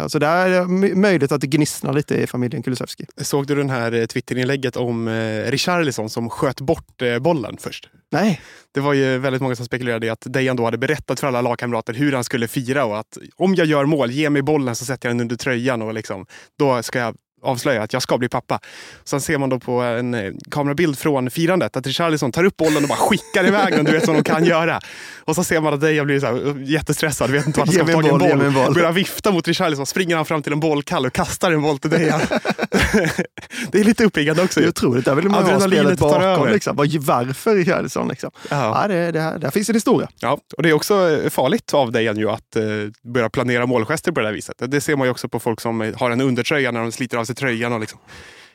Så 0.08 0.20
det 0.20 0.28
är 0.28 0.66
möjligt 0.96 1.32
att 1.32 1.42
det 1.42 1.48
gnisslar 1.48 1.94
lite 1.94 2.16
i 2.16 2.28
familjen 2.28 2.64
Kulusevski. 2.64 3.06
Såg 3.18 3.48
du 3.48 3.56
den 3.56 3.70
här 3.70 4.08
Twitterinlägget 4.08 4.78
om 4.78 5.10
Richarlison 5.46 6.10
som 6.10 6.30
sköt 6.30 6.62
bort 6.62 7.02
bollen 7.22 7.58
först? 7.60 7.90
Nej. 8.12 8.42
Det 8.74 8.80
var 8.80 8.94
ju 8.94 9.18
väldigt 9.18 9.42
många 9.42 9.56
som 9.56 9.66
spekulerade 9.66 10.08
i 10.08 10.10
att 10.10 10.24
Dejan 10.26 10.56
då 10.56 10.66
hade 10.66 10.78
berättat 10.78 11.20
för 11.20 11.28
alla 11.28 11.42
lagkamrater 11.42 11.94
hur 11.94 12.14
han 12.14 12.24
skulle 12.24 12.48
fira 12.48 12.86
och 12.86 13.00
att 13.00 13.18
om 13.36 13.56
jag 13.56 13.68
gör 13.68 13.86
mål, 13.86 14.12
ge 14.12 14.30
mig 14.30 14.42
bollen 14.42 14.76
så 14.76 14.86
sätter 14.86 15.10
jag 15.10 15.16
den 15.16 15.22
under 15.22 15.36
tröjan 15.36 15.82
och 15.82 15.94
liksom, 15.94 16.26
då 16.60 16.84
ska 16.84 17.00
jag 17.00 17.16
avslöja 17.42 17.84
att 17.84 17.94
jag 17.94 18.02
ska 18.02 18.18
bli 18.18 18.30
pappa. 18.30 18.60
Sen 19.04 19.22
ser 19.22 19.38
man 19.38 19.50
då 19.50 19.60
på 19.60 19.82
en 19.82 20.14
eh, 20.14 20.34
kamerabild 20.52 20.98
från 20.98 21.30
firandet 21.30 21.76
att 21.78 21.88
Richarlison 21.88 22.32
tar 22.32 22.44
upp 22.44 22.58
bollen 22.58 22.84
och 22.84 22.90
bara 22.90 22.98
skickar 22.98 23.48
iväg 23.48 23.74
den, 23.74 23.86
du 23.86 23.92
vet 23.92 24.06
som 24.06 24.14
de 24.14 24.24
kan 24.24 24.46
göra. 24.46 24.80
Och 25.20 25.36
så 25.36 25.44
ser 25.44 25.62
man 25.62 25.74
att 25.74 25.82
Dejan 25.82 26.06
blir 26.06 26.20
så 26.20 26.26
här, 26.26 26.64
jättestressad, 26.64 27.32
vet 27.32 27.48
inte 27.48 27.60
vart 27.60 27.68
han 27.68 27.76
ska 27.76 27.86
få 27.86 28.02
tag 28.02 28.06
i 28.06 28.32
en 28.32 28.40
boll. 28.40 28.52
boll. 28.54 28.74
Börjar 28.74 28.92
vifta 28.92 29.32
mot 29.32 29.48
Richarlison, 29.48 29.86
springer 29.86 30.16
han 30.16 30.26
fram 30.26 30.44
till 30.44 30.54
en 30.54 30.60
bollkall 30.60 31.06
och 31.06 31.14
kastar 31.14 31.52
en 31.52 31.62
boll 31.62 31.80
till 31.80 31.90
Dejan. 31.90 32.22
det 33.72 33.80
är 33.80 33.84
lite 33.84 34.06
uppiggande 34.06 34.44
också. 34.44 34.60
Det 34.60 34.66
är 34.66 34.70
otroligt, 34.70 35.06
där 35.06 35.16
vill 35.16 35.30
man 35.30 35.44
ha 35.44 35.60
spelet 35.60 36.00
bakom. 36.00 36.48
Liksom. 36.48 36.76
Varför 37.00 37.56
Richarlison? 37.56 38.08
Liksom. 38.08 38.32
Ja. 38.50 38.82
Ja, 38.82 38.88
det, 38.88 39.12
det, 39.12 39.38
där 39.42 39.52
finns 39.52 39.70
en 39.70 39.76
historia. 39.76 40.10
Ja, 40.20 40.40
och 40.58 40.64
det 40.64 40.70
är 40.70 40.74
också 40.74 41.10
eh, 41.10 41.30
farligt 41.30 41.74
av 41.74 41.92
Dejan 41.92 42.18
ju 42.18 42.30
att 42.30 42.56
uh, 42.58 42.90
börja 43.14 43.30
planera 43.30 43.66
målgester 43.66 44.12
på 44.12 44.20
det 44.20 44.26
här 44.26 44.34
viset. 44.34 44.56
Det 44.58 44.82
ser 44.82 44.96
man 44.96 45.08
ju 45.08 45.12
också 45.12 45.30
på 45.30 45.40
folk 45.40 45.62
som 45.62 45.94
har 45.96 46.12
en 46.12 46.22
undertröja 46.22 46.72
när 46.72 46.80
de 46.80 46.92
sliter 46.92 47.18
av 47.18 47.26
sig 47.26 47.35
tröjan. 47.36 47.74
Och 47.74 47.80
liksom. 47.80 48.00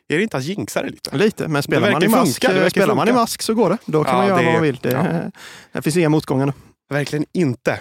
Är 0.08 0.16
det 0.16 0.22
inte 0.22 0.36
att 0.36 0.44
jinxa 0.44 0.82
det 0.82 0.88
lite? 0.88 1.16
Lite, 1.16 1.48
men 1.48 1.62
spelar, 1.62 1.92
man 1.92 2.02
i, 2.02 2.08
mask, 2.08 2.44
funka, 2.44 2.70
spelar 2.70 2.94
man 2.94 3.08
i 3.08 3.12
mask 3.12 3.42
så 3.42 3.54
går 3.54 3.70
det. 3.70 3.78
Då 3.84 4.04
kan 4.04 4.12
ja, 4.12 4.18
man 4.18 4.28
göra 4.28 4.42
vad 4.42 4.52
man 4.52 4.62
vill. 4.62 4.78
Det, 4.82 4.90
ja. 4.90 5.30
det 5.72 5.82
finns 5.82 5.96
inga 5.96 6.08
motgångar. 6.08 6.52
Verkligen 6.90 7.24
inte. 7.32 7.80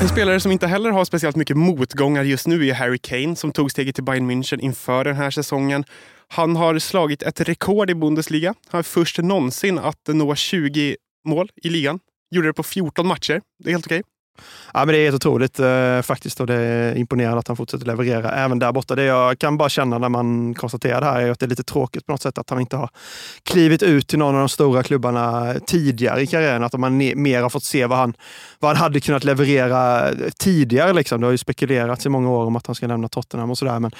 En 0.00 0.08
spelare 0.08 0.40
som 0.40 0.52
inte 0.52 0.66
heller 0.66 0.90
har 0.90 1.04
speciellt 1.04 1.36
mycket 1.36 1.56
motgångar 1.56 2.22
just 2.22 2.46
nu 2.46 2.68
är 2.68 2.74
Harry 2.74 2.98
Kane 2.98 3.36
som 3.36 3.52
tog 3.52 3.70
steget 3.70 3.94
till 3.94 4.04
Bayern 4.04 4.30
München 4.30 4.60
inför 4.60 5.04
den 5.04 5.16
här 5.16 5.30
säsongen. 5.30 5.84
Han 6.28 6.56
har 6.56 6.78
slagit 6.78 7.22
ett 7.22 7.40
rekord 7.40 7.90
i 7.90 7.94
Bundesliga. 7.94 8.54
Han 8.68 8.78
är 8.78 8.82
först 8.82 9.18
någonsin 9.18 9.78
att 9.78 10.08
nå 10.08 10.34
20 10.34 10.96
mål 11.28 11.50
i 11.62 11.68
ligan. 11.68 12.00
Gjorde 12.30 12.48
det 12.48 12.52
på 12.52 12.62
14 12.62 13.06
matcher. 13.06 13.42
Det 13.64 13.70
är 13.70 13.72
helt 13.72 13.86
okej. 13.86 14.02
Ja, 14.74 14.84
men 14.84 14.88
det 14.88 14.98
är 14.98 15.04
helt 15.04 15.16
otroligt 15.16 15.60
eh, 15.60 16.02
faktiskt 16.02 16.40
och 16.40 16.46
det 16.46 16.54
är 16.54 16.96
imponerande 16.96 17.38
att 17.38 17.48
han 17.48 17.56
fortsätter 17.56 17.86
leverera 17.86 18.30
även 18.30 18.58
där 18.58 18.72
borta. 18.72 18.94
Det 18.94 19.04
jag 19.04 19.38
kan 19.38 19.56
bara 19.58 19.68
känna 19.68 19.98
när 19.98 20.08
man 20.08 20.54
konstaterar 20.54 21.00
det 21.00 21.06
här 21.06 21.20
är 21.20 21.30
att 21.30 21.40
det 21.40 21.46
är 21.46 21.50
lite 21.50 21.62
tråkigt 21.62 22.06
på 22.06 22.12
något 22.12 22.22
sätt 22.22 22.38
att 22.38 22.50
han 22.50 22.60
inte 22.60 22.76
har 22.76 22.90
klivit 23.42 23.82
ut 23.82 24.08
till 24.08 24.18
någon 24.18 24.34
av 24.34 24.40
de 24.40 24.48
stora 24.48 24.82
klubbarna 24.82 25.54
tidigare 25.66 26.22
i 26.22 26.26
karriären. 26.26 26.64
Att 26.64 26.72
man 26.72 26.96
mer 26.96 27.42
har 27.42 27.50
fått 27.50 27.64
se 27.64 27.86
vad 27.86 27.98
han, 27.98 28.14
vad 28.58 28.68
han 28.68 28.76
hade 28.76 29.00
kunnat 29.00 29.24
leverera 29.24 30.10
tidigare. 30.38 30.92
Liksom. 30.92 31.20
Det 31.20 31.26
har 31.26 31.32
ju 31.32 31.38
spekulerats 31.38 32.06
i 32.06 32.08
många 32.08 32.30
år 32.30 32.44
om 32.44 32.56
att 32.56 32.66
han 32.66 32.74
ska 32.74 32.86
lämna 32.86 33.08
Tottenham 33.08 33.50
och 33.50 33.58
sådär. 33.58 33.80
Men 33.80 33.90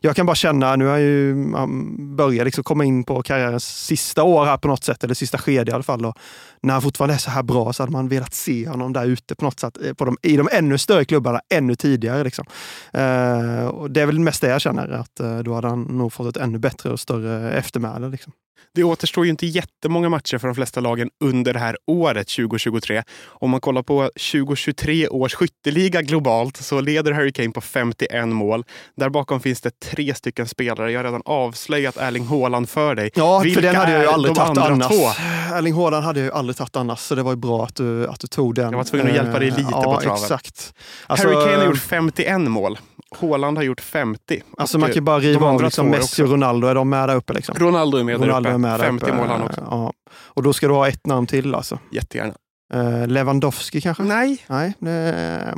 jag 0.00 0.16
kan 0.16 0.26
bara 0.26 0.36
känna, 0.36 0.76
nu 0.76 0.84
har 0.84 0.92
han 0.92 1.00
ju 1.00 1.52
han 1.54 2.16
börjat 2.16 2.44
liksom 2.44 2.64
komma 2.64 2.84
in 2.84 3.04
på 3.04 3.22
karriärens 3.22 3.86
sista 3.86 4.22
år 4.22 4.44
här 4.44 4.56
på 4.56 4.68
något 4.68 4.84
sätt, 4.84 5.04
eller 5.04 5.14
sista 5.14 5.38
skede 5.38 5.70
i 5.70 5.74
alla 5.74 5.82
fall. 5.82 6.06
Och 6.06 6.18
när 6.60 6.72
han 6.72 6.82
fortfarande 6.82 7.14
är 7.14 7.18
så 7.18 7.30
här 7.30 7.42
bra 7.42 7.72
så 7.72 7.82
hade 7.82 7.92
man 7.92 8.08
velat 8.08 8.34
se 8.34 8.68
honom 8.68 8.92
där 8.92 9.06
ute 9.06 9.34
på 9.34 9.44
något 9.44 9.60
sätt, 9.60 9.76
Eh, 9.84 9.94
på 9.94 10.04
de, 10.04 10.16
i 10.22 10.36
de 10.36 10.48
ännu 10.52 10.78
större 10.78 11.04
klubbarna 11.04 11.40
ännu 11.54 11.74
tidigare. 11.74 12.24
Liksom. 12.24 12.44
Eh, 12.92 13.66
och 13.66 13.90
det 13.90 14.00
är 14.00 14.06
väl 14.06 14.18
mest 14.18 14.40
det 14.40 14.48
jag 14.48 14.60
känner, 14.60 14.88
att 14.88 15.20
eh, 15.20 15.38
då 15.38 15.54
hade 15.54 15.68
han 15.68 15.82
nog 15.82 16.12
fått 16.12 16.36
ett 16.36 16.42
ännu 16.42 16.58
bättre 16.58 16.90
och 16.90 17.00
större 17.00 17.52
eftermäle. 17.52 18.08
Liksom. 18.08 18.32
Det 18.74 18.84
återstår 18.84 19.24
ju 19.24 19.30
inte 19.30 19.46
jättemånga 19.46 20.08
matcher 20.08 20.38
för 20.38 20.48
de 20.48 20.54
flesta 20.54 20.80
lagen 20.80 21.10
under 21.24 21.52
det 21.52 21.58
här 21.58 21.76
året 21.86 22.28
2023. 22.28 23.02
Om 23.26 23.50
man 23.50 23.60
kollar 23.60 23.82
på 23.82 24.10
2023 24.32 25.08
års 25.08 25.34
skytteliga 25.34 26.02
globalt 26.02 26.56
så 26.56 26.80
leder 26.80 27.12
Harry 27.12 27.32
Kane 27.32 27.50
på 27.50 27.60
51 27.60 28.28
mål. 28.28 28.64
Där 28.96 29.08
bakom 29.08 29.40
finns 29.40 29.60
det 29.60 29.80
tre 29.80 30.14
stycken 30.14 30.48
spelare. 30.48 30.92
Jag 30.92 30.98
har 30.98 31.04
redan 31.04 31.22
avslöjat 31.24 31.96
Erling 31.96 32.26
Haaland 32.26 32.68
för 32.68 32.94
dig. 32.94 33.10
Ja, 33.14 33.38
Vilka 33.38 33.60
för 33.60 33.66
den 33.66 33.76
hade 33.76 33.92
jag 33.92 34.02
ju 34.02 34.08
aldrig 34.08 34.34
tagit 34.34 34.58
annars. 34.58 34.88
Två? 34.88 35.08
Erling 35.54 35.74
Haaland 35.74 36.04
hade 36.04 36.20
jag 36.20 36.26
ju 36.26 36.32
aldrig 36.32 36.56
tagit 36.56 36.76
annars, 36.76 36.98
så 36.98 37.14
det 37.14 37.22
var 37.22 37.32
ju 37.32 37.36
bra 37.36 37.64
att 37.64 37.74
du, 37.74 38.06
att 38.08 38.20
du 38.20 38.26
tog 38.26 38.54
den. 38.54 38.70
Jag 38.70 38.76
var 38.76 38.84
tvungen 38.84 39.06
att 39.06 39.14
hjälpa 39.14 39.38
dig 39.38 39.50
lite 39.50 39.68
ja, 39.70 39.82
på 39.82 40.00
traven. 40.00 40.22
Exakt. 40.22 40.74
Alltså, 41.06 41.28
Harry 41.28 41.44
Kane 41.44 41.56
har 41.56 41.66
gjort 41.66 41.78
51 41.78 42.40
mål. 42.40 42.78
Haaland 43.20 43.56
har 43.56 43.64
gjort 43.64 43.80
50. 43.80 44.42
Alltså 44.56 44.78
man 44.78 44.92
kan 44.92 45.04
bara 45.04 45.18
riva 45.18 45.46
av 45.46 45.62
liksom 45.62 45.90
Messi 45.90 46.22
och 46.22 46.28
Ronaldo, 46.28 46.66
är 46.66 46.74
de 46.74 46.88
med 46.88 47.08
där 47.08 47.16
uppe? 47.16 47.32
Liksom? 47.32 47.54
Ronaldo 47.58 47.98
är 47.98 48.04
med 48.04 48.20
Ronaldo 48.20 48.48
där 48.48 48.51
uppe. 48.51 48.51
Är 48.54 48.58
med 48.58 48.80
50 48.80 49.04
uppe. 49.04 49.14
mål 49.14 49.28
han 49.28 49.42
också. 49.42 49.66
Ja. 49.70 49.92
Och 50.08 50.42
då 50.42 50.52
ska 50.52 50.66
du 50.66 50.72
ha 50.72 50.88
ett 50.88 51.06
namn 51.06 51.26
till 51.26 51.54
alltså? 51.54 51.78
Jättegärna. 51.92 52.34
Eh, 52.74 53.06
Lewandowski 53.06 53.80
kanske? 53.80 54.02
Nej. 54.02 54.44
Nej 54.46 54.74
det, 54.78 55.54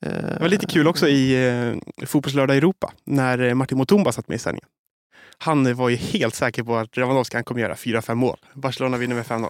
det 0.00 0.38
var 0.40 0.48
lite 0.48 0.66
kul 0.66 0.88
också 0.88 1.08
i 1.08 1.48
eh, 1.48 2.06
Fotbollslördag 2.06 2.56
Europa 2.56 2.92
när 3.04 3.38
eh, 3.38 3.54
Martin 3.54 3.78
Mutumba 3.78 4.12
satt 4.12 4.28
med 4.28 4.36
i 4.36 4.38
sändningen. 4.38 4.68
Han 5.38 5.74
var 5.74 5.88
ju 5.88 5.96
helt 5.96 6.34
säker 6.34 6.62
på 6.62 6.76
att 6.76 6.96
Lewandowski 6.96 7.42
kommer 7.42 7.60
göra 7.60 7.74
4-5 7.74 8.14
mål. 8.14 8.36
Barcelona 8.54 8.96
vinner 8.96 9.14
med 9.16 9.26
5-0. 9.26 9.48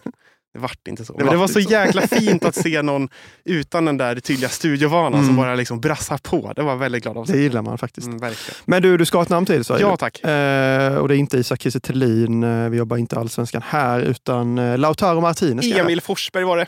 Det 0.53 0.59
vart 0.59 0.89
inte 0.89 1.05
så. 1.05 1.13
Det 1.13 1.25
Men 1.25 1.33
det 1.33 1.39
var 1.39 1.47
så, 1.47 1.53
så 1.53 1.61
jäkla 1.61 2.03
fint 2.03 2.45
att 2.45 2.55
se 2.55 2.83
någon 2.89 3.09
utan 3.45 3.85
den 3.85 3.97
där 3.97 4.21
tydliga 4.21 4.49
studiovanan 4.49 5.15
mm. 5.15 5.27
som 5.27 5.37
bara 5.37 5.55
liksom 5.55 5.81
brassar 5.81 6.19
på. 6.19 6.53
Det 6.57 6.63
var 6.63 6.77
väldigt 6.77 7.03
glad 7.03 7.17
av 7.17 7.25
sig. 7.25 7.37
Det 7.37 7.43
gillar 7.43 7.63
man 7.63 7.79
faktiskt. 7.79 8.07
Mm, 8.07 8.35
Men 8.65 8.83
du, 8.83 8.97
du 8.97 9.05
ska 9.05 9.19
ha 9.19 9.23
ett 9.23 9.29
namn 9.29 9.47
till 9.47 9.65
sa 9.65 9.79
Ja 9.79 9.97
tack. 9.97 10.25
Eh, 10.25 10.95
och 10.95 11.09
det 11.09 11.17
är 11.17 11.19
inte 11.19 11.39
Isak 11.39 11.63
Kiese 11.63 11.81
eh, 11.93 12.69
Vi 12.69 12.77
jobbar 12.77 12.97
inte 12.97 13.17
allsvenskan 13.17 13.63
här 13.67 14.01
utan 14.01 14.59
eh, 14.59 14.79
Lautaro 14.79 15.21
Martinez. 15.21 15.73
Emil 15.73 16.01
Forsberg 16.01 16.45
var 16.45 16.57
det. 16.57 16.67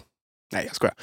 Nej, 0.52 0.64
jag 0.66 0.76
skojar. 0.76 0.94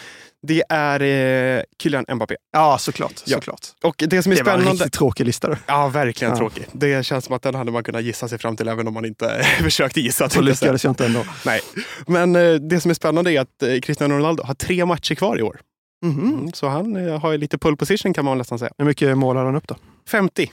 Det 0.47 0.63
är 0.69 1.01
eh, 1.01 1.63
Kylian 1.81 2.05
Mbappé. 2.13 2.35
Ja, 2.51 2.77
såklart. 2.77 3.13
Ja. 3.25 3.37
såklart. 3.37 3.67
Och 3.83 3.95
det 3.97 4.23
som 4.23 4.31
är 4.31 4.35
det 4.35 4.41
spännande... 4.41 4.65
var 4.65 4.71
en 4.71 4.77
riktigt 4.77 4.93
tråkig 4.93 5.25
lista. 5.25 5.47
Då. 5.47 5.55
Ja, 5.65 5.87
verkligen 5.87 6.31
ja. 6.31 6.37
tråkig. 6.37 6.65
Det 6.71 7.05
känns 7.05 7.25
som 7.25 7.35
att 7.35 7.41
den 7.41 7.55
hade 7.55 7.71
man 7.71 7.83
kunnat 7.83 8.03
gissa 8.03 8.27
sig 8.27 8.37
fram 8.37 8.57
till 8.57 8.67
även 8.67 8.87
om 8.87 8.93
man 8.93 9.05
inte 9.05 9.43
försökte 9.61 10.01
gissa. 10.01 10.29
Så 10.29 10.41
lyckades 10.41 10.83
jag 10.83 10.91
inte 10.91 11.05
ändå. 11.05 11.25
Nej. 11.45 11.61
Men 12.07 12.35
eh, 12.35 12.53
det 12.53 12.79
som 12.79 12.91
är 12.91 12.95
spännande 12.95 13.31
är 13.31 13.41
att 13.41 13.63
eh, 13.63 13.79
Cristiano 13.79 14.15
Ronaldo 14.15 14.43
har 14.43 14.53
tre 14.53 14.85
matcher 14.85 15.15
kvar 15.15 15.39
i 15.39 15.41
år. 15.41 15.59
Mm 16.05 16.15
-hmm. 16.15 16.39
mm, 16.39 16.53
så 16.53 16.67
han 16.67 17.07
eh, 17.07 17.19
har 17.19 17.37
lite 17.37 17.57
pole 17.57 17.75
position 17.77 18.13
kan 18.13 18.25
man 18.25 18.37
nästan 18.37 18.59
säga. 18.59 18.71
Hur 18.77 18.85
mycket 18.85 19.17
mål 19.17 19.35
har 19.35 19.45
han 19.45 19.55
upp 19.55 19.67
då? 19.67 19.75
50. 20.09 20.51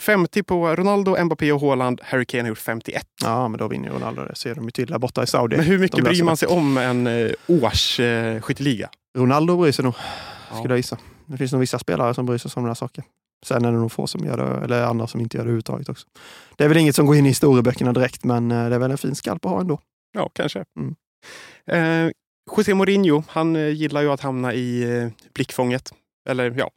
50 0.00 0.42
på 0.42 0.76
Ronaldo, 0.76 1.24
Mbappé 1.24 1.52
och 1.52 1.60
Haaland. 1.60 2.00
Harry 2.04 2.24
Kane 2.24 2.42
har 2.42 2.48
gjort 2.48 2.58
51. 2.58 3.06
Ja, 3.22 3.48
men 3.48 3.58
då 3.58 3.68
vinner 3.68 3.90
Ronaldo. 3.90 4.24
Det 4.24 4.34
ser 4.34 4.54
de 4.54 4.64
ju 4.64 4.70
till 4.70 4.86
där 4.86 4.98
borta 4.98 5.22
i 5.22 5.26
Saudi. 5.26 5.56
Men 5.56 5.66
hur 5.66 5.78
mycket 5.78 6.04
bryr 6.04 6.22
man 6.22 6.36
sig 6.36 6.48
om 6.48 6.76
en 6.76 7.06
eh, 7.06 7.30
årsskytteliga? 7.46 8.90
Eh, 9.16 9.20
Ronaldo 9.20 9.56
bryr 9.56 9.72
sig 9.72 9.84
nog, 9.84 9.94
ja. 10.50 10.56
skulle 10.56 10.72
jag 10.72 10.78
gissa. 10.78 10.98
Det 11.26 11.36
finns 11.36 11.52
nog 11.52 11.60
vissa 11.60 11.78
spelare 11.78 12.14
som 12.14 12.26
bryr 12.26 12.38
sig 12.38 12.50
om 12.54 12.64
här 12.64 12.74
saken. 12.74 13.04
Sen 13.46 13.64
är 13.64 13.72
det 13.72 13.78
nog 13.78 13.92
få 13.92 14.06
som 14.06 14.24
gör 14.24 14.36
det, 14.36 14.64
eller 14.64 14.82
andra 14.82 15.06
som 15.06 15.20
inte 15.20 15.36
gör 15.36 15.44
det 15.44 15.46
överhuvudtaget 15.46 15.88
också. 15.88 16.06
Det 16.56 16.64
är 16.64 16.68
väl 16.68 16.76
inget 16.76 16.96
som 16.96 17.06
går 17.06 17.16
in 17.16 17.26
i 17.26 17.28
historieböckerna 17.28 17.92
direkt, 17.92 18.24
men 18.24 18.50
eh, 18.50 18.68
det 18.68 18.74
är 18.74 18.78
väl 18.78 18.90
en 18.90 18.98
fin 18.98 19.14
skalp 19.14 19.44
att 19.44 19.50
ha 19.50 19.60
ändå. 19.60 19.80
Ja, 20.12 20.30
kanske. 20.34 20.64
Mm. 20.78 20.94
Eh, 21.66 22.12
José 22.56 22.74
Mourinho, 22.74 23.22
han 23.28 23.56
eh, 23.56 23.68
gillar 23.68 24.02
ju 24.02 24.12
att 24.12 24.20
hamna 24.20 24.54
i 24.54 24.82
eh, 24.82 25.08
blickfånget. 25.34 25.92
Eller 26.28 26.54
ja, 26.58 26.70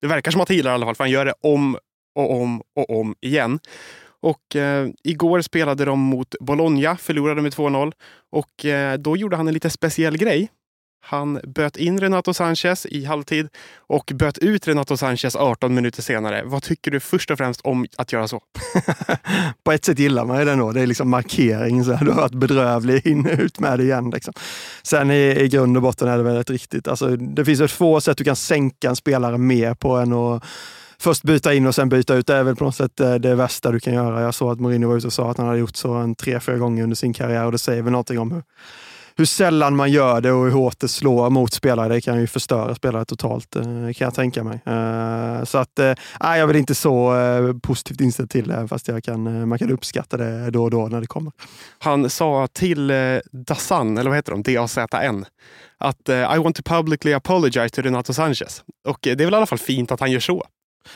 det 0.00 0.06
verkar 0.06 0.30
som 0.30 0.40
att 0.40 0.48
han 0.48 0.56
gillar 0.56 0.70
det 0.70 0.72
i 0.72 0.74
alla 0.74 0.86
fall, 0.86 0.94
för 0.94 1.04
han 1.04 1.10
gör 1.10 1.24
det 1.24 1.34
om 1.40 1.76
och 2.14 2.40
om 2.40 2.62
och 2.76 3.00
om 3.00 3.14
igen. 3.20 3.58
Och 4.22 4.56
eh, 4.56 4.88
igår 5.04 5.40
spelade 5.40 5.84
de 5.84 5.98
mot 5.98 6.34
Bologna, 6.40 6.96
förlorade 6.96 7.42
med 7.42 7.52
2-0. 7.52 7.92
Och 8.32 8.64
eh, 8.64 8.98
då 8.98 9.16
gjorde 9.16 9.36
han 9.36 9.48
en 9.48 9.54
lite 9.54 9.70
speciell 9.70 10.18
grej. 10.18 10.50
Han 11.02 11.40
böt 11.46 11.76
in 11.76 12.00
Renato 12.00 12.34
Sanchez 12.34 12.86
i 12.86 13.04
halvtid 13.04 13.48
och 13.76 14.12
böt 14.14 14.38
ut 14.38 14.68
Renato 14.68 14.96
Sanchez 14.96 15.36
18 15.36 15.74
minuter 15.74 16.02
senare. 16.02 16.42
Vad 16.44 16.62
tycker 16.62 16.90
du 16.90 17.00
först 17.00 17.30
och 17.30 17.38
främst 17.38 17.60
om 17.60 17.86
att 17.96 18.12
göra 18.12 18.28
så? 18.28 18.40
På 19.64 19.72
ett 19.72 19.84
sätt 19.84 19.98
gillar 19.98 20.24
man 20.24 20.38
ju 20.38 20.44
det 20.44 20.56
nog. 20.56 20.74
Det 20.74 20.80
är 20.80 20.86
liksom 20.86 21.10
markering. 21.10 21.84
Så 21.84 21.90
du 21.90 22.10
har 22.10 22.20
varit 22.20 22.34
bedrövlig, 22.34 23.06
in 23.06 23.26
och 23.26 23.38
ut 23.38 23.60
med 23.60 23.78
det 23.78 23.84
igen. 23.84 24.10
Liksom. 24.10 24.34
Sen 24.82 25.10
i, 25.10 25.40
i 25.40 25.48
grund 25.48 25.76
och 25.76 25.82
botten 25.82 26.08
är 26.08 26.16
det 26.16 26.22
väldigt 26.22 26.50
riktigt. 26.50 26.88
Alltså, 26.88 27.16
det 27.16 27.44
finns 27.44 27.60
ett 27.60 27.70
få 27.70 28.00
sätt 28.00 28.18
du 28.18 28.24
kan 28.24 28.36
sänka 28.36 28.88
en 28.88 28.96
spelare 28.96 29.38
mer 29.38 29.74
på 29.74 29.96
än 29.96 30.12
att 30.12 30.44
först 31.00 31.22
byta 31.22 31.54
in 31.54 31.66
och 31.66 31.74
sen 31.74 31.88
byta 31.88 32.14
ut. 32.14 32.26
Det 32.26 32.34
är 32.34 32.42
väl 32.42 32.56
på 32.56 32.64
något 32.64 32.76
sätt 32.76 33.00
eh, 33.00 33.14
det 33.14 33.34
värsta 33.34 33.70
du 33.70 33.80
kan 33.80 33.94
göra. 33.94 34.22
Jag 34.22 34.34
såg 34.34 34.52
att 34.52 34.60
Mourinho 34.60 34.88
var 34.88 34.96
ute 34.96 35.06
och 35.06 35.12
sa 35.12 35.30
att 35.30 35.38
han 35.38 35.46
hade 35.46 35.58
gjort 35.58 35.76
så 35.76 35.94
en 35.94 36.14
tre, 36.14 36.40
fyra 36.40 36.58
gånger 36.58 36.82
under 36.82 36.96
sin 36.96 37.12
karriär 37.12 37.44
och 37.44 37.52
det 37.52 37.58
säger 37.58 37.82
väl 37.82 37.92
någonting 37.92 38.18
om 38.18 38.32
hur, 38.32 38.42
hur 39.16 39.24
sällan 39.24 39.76
man 39.76 39.90
gör 39.90 40.20
det 40.20 40.32
och 40.32 40.44
hur 40.44 40.50
hårt 40.50 40.80
det 40.80 40.88
slår 40.88 41.30
mot 41.30 41.52
spelare. 41.52 41.94
Det 41.94 42.00
kan 42.00 42.20
ju 42.20 42.26
förstöra 42.26 42.74
spelare 42.74 43.04
totalt, 43.04 43.56
eh, 43.56 43.62
kan 43.62 43.94
jag 43.98 44.14
tänka 44.14 44.44
mig. 44.44 44.60
Eh, 44.66 45.44
så 45.44 45.58
att, 45.58 45.78
nej, 45.78 45.96
jag 46.20 46.38
är 46.38 46.46
väl 46.46 46.56
inte 46.56 46.74
så 46.74 47.14
positivt 47.62 48.00
inställd 48.00 48.30
till 48.30 48.48
det, 48.48 48.68
fast 48.68 48.88
jag 48.88 49.04
kan, 49.04 49.48
man 49.48 49.58
kan 49.58 49.70
uppskatta 49.70 50.16
det 50.16 50.50
då 50.50 50.64
och 50.64 50.70
då 50.70 50.86
när 50.86 51.00
det 51.00 51.06
kommer. 51.06 51.32
Han 51.78 52.10
sa 52.10 52.48
till 52.52 52.92
Dazan, 53.32 53.98
eller 53.98 54.10
vad 54.10 54.18
heter 54.18 54.32
de, 54.32 54.42
D-A-Z-N, 54.42 55.24
att 55.78 56.08
I 56.08 56.38
want 56.38 56.56
to 56.56 56.62
publicly 56.62 57.12
apologize 57.12 57.68
to 57.68 57.82
Renato 57.82 58.12
Sanchez. 58.12 58.64
Och 58.88 58.98
det 59.02 59.10
är 59.10 59.16
väl 59.16 59.34
i 59.34 59.36
alla 59.36 59.46
fall 59.46 59.58
fint 59.58 59.92
att 59.92 60.00
han 60.00 60.10
gör 60.10 60.20
så. 60.20 60.46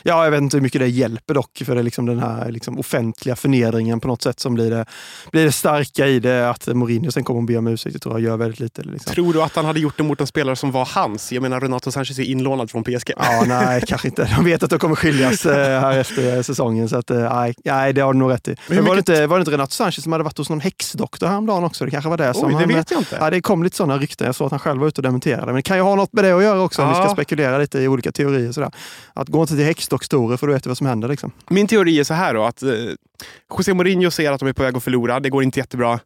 Ja, 0.03 0.23
jag 0.23 0.31
vet 0.31 0.41
inte 0.41 0.57
hur 0.57 0.61
mycket 0.61 0.81
det 0.81 0.87
hjälper 0.87 1.33
dock, 1.33 1.61
för 1.65 1.75
det 1.75 1.81
är 1.81 1.83
liksom 1.83 2.05
den 2.05 2.19
här 2.19 2.51
liksom 2.51 2.79
offentliga 2.79 3.35
förnedringen 3.35 3.99
på 3.99 4.07
något 4.07 4.21
sätt 4.21 4.39
som 4.39 4.53
blir 4.53 4.71
det, 4.71 4.85
blir 5.31 5.45
det 5.45 5.51
starka 5.51 6.07
i 6.07 6.19
det. 6.19 6.49
Att 6.49 6.67
Mourinho 6.67 7.11
sen 7.11 7.23
kommer 7.23 7.41
att 7.41 7.47
be 7.47 7.57
om 7.57 7.67
ursäkt, 7.67 7.95
jag 7.95 8.01
tror 8.01 8.15
jag 8.15 8.21
gör 8.21 8.37
väldigt 8.37 8.59
lite. 8.59 8.83
Liksom. 8.83 9.13
Tror 9.13 9.33
du 9.33 9.41
att 9.41 9.55
han 9.55 9.65
hade 9.65 9.79
gjort 9.79 9.97
det 9.97 10.03
mot 10.03 10.21
en 10.21 10.27
spelare 10.27 10.55
som 10.55 10.71
var 10.71 10.85
hans? 10.85 11.31
Jag 11.31 11.41
menar, 11.41 11.61
Renato 11.61 11.91
Sanchez 11.91 12.19
är 12.19 12.23
inlånad 12.23 12.71
från 12.71 12.83
PSG. 12.83 13.11
Ja, 13.17 13.43
nej, 13.47 13.81
kanske 13.87 14.07
inte. 14.07 14.35
De 14.35 14.45
vet 14.45 14.63
att 14.63 14.69
de 14.69 14.79
kommer 14.79 14.95
skiljas 14.95 15.45
eh, 15.45 15.81
här 15.81 15.97
efter 15.97 16.43
säsongen, 16.43 16.89
så 16.89 16.97
att, 16.97 17.11
eh, 17.11 17.35
nej, 17.35 17.53
nej, 17.65 17.93
det 17.93 18.01
har 18.01 18.13
du 18.13 18.19
nog 18.19 18.31
rätt 18.31 18.47
i. 18.47 18.55
Men, 18.67 18.75
Men 18.75 18.85
var, 18.85 18.95
det 18.95 18.99
inte, 18.99 19.27
var 19.27 19.37
det 19.37 19.41
inte 19.41 19.51
Renato 19.51 19.71
Sanchez 19.71 20.03
som 20.03 20.11
hade 20.11 20.23
varit 20.23 20.37
hos 20.37 20.49
någon 20.49 20.61
häxdoktor 20.61 21.27
häromdagen 21.27 21.63
också? 21.63 21.85
Det 21.85 21.91
kanske 21.91 22.09
var 22.09 22.17
det 22.17 22.33
som 22.33 22.45
Oj, 22.45 22.51
det 22.51 22.59
han, 22.59 22.67
vet 22.67 22.91
jag 22.91 22.99
inte. 22.99 23.17
Ja, 23.19 23.29
det 23.29 23.41
kom 23.41 23.63
lite 23.63 23.77
sådana 23.77 23.97
rykten. 23.97 24.25
Jag 24.25 24.35
såg 24.35 24.45
att 24.45 24.51
han 24.51 24.59
själv 24.59 24.79
var 24.79 24.87
ute 24.87 24.99
och 24.99 25.03
dementerade. 25.03 25.45
Men 25.45 25.55
det 25.55 25.61
kan 25.61 25.77
ju 25.77 25.83
ha 25.83 25.95
något 25.95 26.13
med 26.13 26.23
det 26.23 26.31
att 26.31 26.43
göra 26.43 26.61
också, 26.61 26.81
ja. 26.81 26.87
om 26.87 26.93
vi 26.93 27.05
ska 27.05 27.13
spekulera 27.13 27.57
lite 27.57 27.79
i 27.79 27.87
olika 27.87 28.11
teorier. 28.11 28.51
Sådär. 28.51 28.71
Att 29.13 29.29
gå 29.29 29.41
inte 29.41 29.55
till 29.55 29.65
häxdoktorer 29.75 30.37
för 30.37 30.47
du 30.47 30.53
vet 30.53 30.65
vad 30.65 30.77
som 30.77 30.87
händer. 30.87 31.07
Liksom. 31.07 31.31
Min 31.49 31.67
teori 31.67 31.99
är 31.99 32.03
så 32.03 32.13
här 32.13 32.33
då, 32.33 32.43
att 32.43 32.63
eh, 32.63 32.69
José 33.57 33.73
Mourinho 33.73 34.11
ser 34.11 34.31
att 34.31 34.39
de 34.39 34.49
är 34.49 34.53
på 34.53 34.63
väg 34.63 34.77
att 34.77 34.83
förlora. 34.83 35.19
Det 35.19 35.29
går 35.29 35.43
inte 35.43 35.59
jättebra 35.59 35.99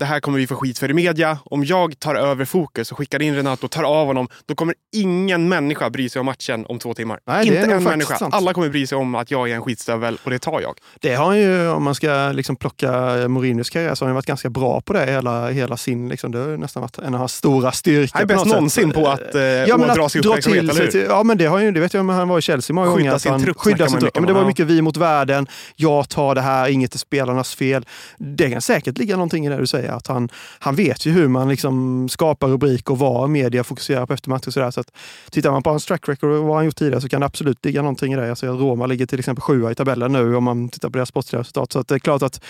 det 0.00 0.06
här 0.06 0.20
kommer 0.20 0.38
vi 0.38 0.46
få 0.46 0.56
skit 0.56 0.78
för 0.78 0.90
i 0.90 0.94
media. 0.94 1.38
Om 1.44 1.64
jag 1.64 1.98
tar 1.98 2.14
över 2.14 2.44
fokus 2.44 2.92
och 2.92 2.98
skickar 2.98 3.22
in 3.22 3.34
Renato 3.34 3.64
och 3.64 3.70
tar 3.70 3.82
av 3.82 4.06
honom, 4.06 4.28
då 4.46 4.54
kommer 4.54 4.74
ingen 4.92 5.48
människa 5.48 5.90
bry 5.90 6.08
sig 6.08 6.20
om 6.20 6.26
matchen 6.26 6.66
om 6.68 6.78
två 6.78 6.94
timmar. 6.94 7.20
Nej, 7.26 7.46
Inte 7.46 7.58
en 7.58 7.84
människa. 7.84 8.16
Sant. 8.16 8.34
Alla 8.34 8.52
kommer 8.52 8.68
bry 8.68 8.86
sig 8.86 8.98
om 8.98 9.14
att 9.14 9.30
jag 9.30 9.50
är 9.50 9.54
en 9.54 9.62
skitstövel 9.62 10.18
och 10.24 10.30
det 10.30 10.38
tar 10.38 10.60
jag. 10.60 10.74
Det 11.00 11.14
har 11.14 11.34
ju, 11.34 11.68
om 11.68 11.82
man 11.82 11.94
ska 11.94 12.32
liksom 12.32 12.56
plocka 12.56 12.92
Mourinhos 13.28 13.70
karriär, 13.70 13.94
så 13.94 14.04
har 14.04 14.08
han 14.08 14.14
varit 14.14 14.26
ganska 14.26 14.50
bra 14.50 14.80
på 14.80 14.92
det 14.92 15.06
hela, 15.06 15.48
hela 15.50 15.76
sin... 15.76 16.08
Liksom, 16.08 16.32
det 16.32 16.38
har 16.38 16.56
nästan 16.56 16.80
varit 16.80 16.98
en 16.98 17.14
av 17.14 17.20
hans 17.20 17.34
stora 17.34 17.72
styrkor. 17.72 18.10
Han 18.12 18.22
är 18.22 18.26
bäst 18.26 18.46
någonsin 18.46 18.90
på 18.90 19.08
att 19.08 19.34
eh, 19.34 19.42
ja, 19.42 19.76
men 19.76 19.90
ådra 19.90 20.08
sig 20.08 20.20
uppmärksamhet, 20.20 20.70
eller 20.70 20.92
hur? 20.92 21.04
ja, 21.08 21.22
men 21.22 21.38
det, 21.38 21.46
har 21.46 21.58
ju, 21.58 21.72
det 21.72 21.80
vet 21.80 21.94
jag, 21.94 22.04
han 22.04 22.28
var 22.28 22.38
i 22.38 22.42
Chelsea 22.42 22.74
många 22.74 22.90
gånger. 22.90 23.18
Sin 23.18 23.32
han, 23.32 23.42
trupp, 23.42 23.58
skydda 23.58 23.88
sin 23.88 24.00
trupp. 24.00 24.14
Men 24.14 24.26
det 24.26 24.32
var 24.32 24.44
mycket 24.44 24.66
vi 24.66 24.82
mot 24.82 24.96
världen. 24.96 25.46
Jag 25.76 26.08
tar 26.08 26.34
det 26.34 26.40
här, 26.40 26.68
inget 26.68 26.94
är 26.94 26.98
spelarnas 26.98 27.54
fel. 27.54 27.86
Det 28.18 28.50
kan 28.50 28.62
säkert 28.62 28.98
ligga 28.98 29.16
någonting 29.16 29.46
i 29.46 29.48
det 29.48 29.56
du 29.56 29.66
säger. 29.66 29.89
Att 29.94 30.06
han, 30.06 30.28
han 30.58 30.74
vet 30.74 31.06
ju 31.06 31.12
hur 31.12 31.28
man 31.28 31.48
liksom 31.48 32.08
skapar 32.08 32.48
rubrik 32.48 32.90
och 32.90 32.98
vad 32.98 33.30
media 33.30 33.64
fokuserar 33.64 34.06
på 34.06 34.12
efter 34.12 34.30
matcher. 34.30 34.48
Och 34.48 34.52
så, 34.52 34.72
så 34.72 34.80
att, 34.80 34.92
tittar 35.30 35.50
man 35.50 35.62
på 35.62 35.70
hans 35.70 35.86
track 35.86 36.08
record 36.08 36.30
och 36.30 36.44
vad 36.44 36.56
han 36.56 36.64
gjort 36.64 36.76
tidigare 36.76 37.00
så 37.00 37.08
kan 37.08 37.20
det 37.20 37.26
absolut 37.26 37.64
ligga 37.64 37.82
någonting 37.82 38.12
i 38.12 38.16
det. 38.16 38.30
Alltså, 38.30 38.46
Roma 38.46 38.86
ligger 38.86 39.06
till 39.06 39.18
exempel 39.18 39.42
sjua 39.42 39.70
i 39.70 39.74
tabellen 39.74 40.12
nu 40.12 40.36
om 40.36 40.44
man 40.44 40.68
tittar 40.68 40.88
på 40.88 40.98
deras 40.98 41.08
sportsliga 41.08 41.40
resultat. 41.40 41.72
Så 41.72 41.78
att 41.78 41.88
det 41.88 41.94
är 41.94 41.98
klart 41.98 42.22
att 42.22 42.44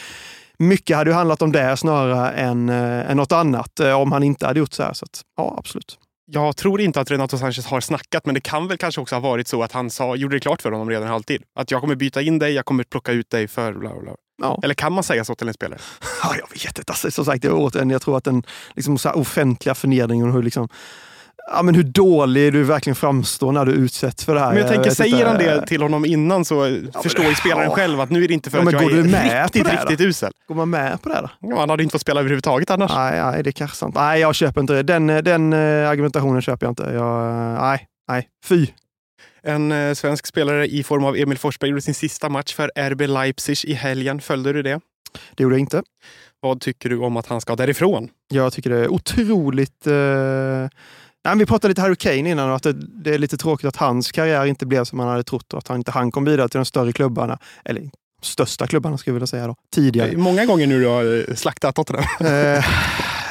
mycket 0.59 0.97
hade 0.97 1.11
ju 1.11 1.15
handlat 1.15 1.43
om 1.43 1.53
det 1.53 1.77
snarare 1.77 2.31
än, 2.31 2.69
äh, 2.69 3.11
än 3.11 3.17
något 3.17 3.33
annat 3.33 3.81
äh, 3.81 3.93
om 3.93 4.13
han 4.13 4.23
inte 4.23 4.47
hade 4.47 4.59
gjort 4.59 4.73
så 4.73 4.83
här. 4.83 4.93
Så 4.93 5.05
att, 5.05 5.23
ja, 5.37 5.55
absolut. 5.59 5.99
Jag 6.33 6.57
tror 6.57 6.81
inte 6.81 7.01
att 7.01 7.11
Renato 7.11 7.39
Sanchez 7.39 7.67
har 7.67 7.81
snackat, 7.81 8.27
men 8.27 8.35
det 8.35 8.41
kan 8.41 8.69
väl 8.69 8.79
kanske 8.79 9.01
också 9.01 9.15
ha 9.15 9.21
varit 9.21 9.49
så 9.49 9.63
att 9.63 9.73
han 9.73 9.91
sa, 9.91 10.17
gjorde 10.17 10.37
det 10.37 10.41
klart 10.41 10.63
för 10.63 10.73
honom 10.73 10.91
redan 10.91 11.09
i 11.09 11.11
halvtid. 11.11 11.43
Att 11.55 11.71
jag 11.71 11.81
kommer 11.81 11.95
byta 11.95 12.23
in 12.23 12.39
dig, 12.39 12.53
jag 12.53 12.65
kommer 12.65 12.85
plocka 12.85 13.13
ut 13.13 13.31
dig 13.31 13.49
för 13.49 13.73
bla 13.73 13.91
bla. 14.01 14.15
Ja. 14.41 14.61
Eller 14.63 14.75
kan 14.75 14.93
man 14.93 15.05
säga 15.05 15.25
så 15.25 15.35
till 15.35 15.49
en 15.49 15.55
spelare? 15.55 15.81
Ja, 16.23 16.35
jag 16.39 16.51
vet 16.51 16.79
inte. 16.79 16.93
Alltså, 16.93 17.11
som 17.11 17.25
sagt, 17.25 17.45
jag, 17.45 17.73
jag 17.75 18.03
tror 18.03 18.17
att 18.17 18.25
den 18.25 18.43
liksom, 18.75 18.99
så 18.99 19.11
offentliga 19.11 19.75
förnedringen 19.75 20.29
och 20.29 20.35
hur 20.35 20.43
liksom, 20.43 20.69
ja, 21.53 21.63
men 21.63 21.75
hur 21.75 21.83
dålig 21.83 22.53
du 22.53 22.63
verkligen 22.63 22.95
framstår 22.95 23.53
när 23.53 23.65
du 23.65 23.73
utsätts 23.73 24.25
för 24.25 24.35
det 24.35 24.41
här. 24.41 24.49
Men 24.49 24.59
jag 24.59 24.69
tänker, 24.69 24.87
jag 24.87 24.97
säger 24.97 25.27
han 25.27 25.39
det 25.39 25.67
till 25.67 25.83
honom 25.83 26.05
innan 26.05 26.45
så 26.45 26.81
ja, 26.95 27.03
förstår 27.03 27.25
ju 27.25 27.35
spelaren 27.35 27.65
ja. 27.65 27.75
själv 27.75 28.01
att 28.01 28.11
nu 28.11 28.25
är 28.25 28.29
det 28.29 28.35
inte 28.35 28.51
för 28.51 28.59
ja, 28.59 28.65
att 28.65 28.73
jag 28.73 28.83
är 28.83 29.43
riktigt, 29.43 29.73
riktigt 29.73 30.01
usel. 30.01 30.33
Går 30.49 30.55
man 30.55 30.71
med 30.71 31.03
på 31.03 31.09
det 31.09 31.21
då? 31.21 31.49
Ja, 31.49 31.61
han 31.61 31.71
hade 31.71 31.83
inte 31.83 31.93
fått 31.93 32.01
spela 32.01 32.21
överhuvudtaget 32.21 32.71
annars. 32.71 32.93
Nej, 32.95 33.23
nej 33.23 33.43
det 33.43 33.51
är 33.51 33.53
kanske 33.53 33.77
sant. 33.77 33.95
Nej, 33.95 34.21
jag 34.21 34.35
köper 34.35 34.61
inte 34.61 34.73
det. 34.73 34.83
Den, 34.83 35.07
den 35.07 35.53
uh, 35.53 35.89
argumentationen 35.89 36.43
köper 36.43 36.67
jag 36.67 36.71
inte. 36.71 36.83
Jag, 36.83 37.27
uh, 37.27 37.61
nej, 37.61 37.87
nej, 38.09 38.29
fy. 38.45 38.67
En 39.43 39.73
uh, 39.73 39.95
svensk 39.95 40.27
spelare 40.27 40.67
i 40.67 40.83
form 40.83 41.05
av 41.05 41.17
Emil 41.17 41.39
Forsberg 41.39 41.71
gjorde 41.71 41.83
sin 41.83 41.95
sista 41.95 42.29
match 42.29 42.55
för 42.55 42.71
RB 42.91 43.01
Leipzig 43.01 43.65
i 43.65 43.75
helgen. 43.75 44.21
Följde 44.21 44.53
du 44.53 44.63
det? 44.63 44.81
Det 45.35 45.43
gjorde 45.43 45.55
jag 45.55 45.61
inte. 45.61 45.83
Vad 46.41 46.61
tycker 46.61 46.89
du 46.89 46.99
om 46.99 47.17
att 47.17 47.27
han 47.27 47.41
ska 47.41 47.57
därifrån? 47.57 48.09
Jag 48.29 48.53
tycker 48.53 48.71
det 48.71 48.77
är 48.77 48.89
otroligt 48.89 49.87
Nej, 51.25 51.37
vi 51.37 51.47
pratade 51.47 51.69
lite 51.69 51.81
Harry 51.81 51.97
Kane 51.97 52.31
innan 52.31 52.51
och 52.51 52.57
att 52.57 52.63
det, 52.63 52.73
det, 52.73 53.15
är 53.15 53.19
lite 53.19 53.37
tråkigt 53.37 53.69
att 53.69 53.77
hans 53.77 54.13
karriär 54.13 54.47
inte 54.47 54.67
blev 54.67 54.85
som 54.85 54.97
man 54.97 55.09
hade 55.09 55.23
trott 55.23 55.53
och 55.53 55.59
att 55.59 55.69
han 55.69 55.77
inte 55.77 55.91
han 55.91 56.13
kom 56.13 56.25
vidare 56.25 56.49
till 56.49 56.59
de 56.59 56.65
större 56.65 56.93
klubbarna. 56.93 57.39
Eller 57.65 57.91
största 58.23 58.67
klubbarna 58.67 58.99
skulle 58.99 59.11
jag 59.11 59.15
vilja 59.15 59.27
säga 59.27 59.47
då, 59.47 59.55
tidigare. 59.75 60.17
Många 60.17 60.47
gånger 60.47 60.67
nu 60.67 60.81
du 60.81 60.87
har 60.87 61.29
eh, 61.29 61.35
slaktat 61.35 61.75
Tottenham. 61.75 62.05
Eh, 62.21 62.65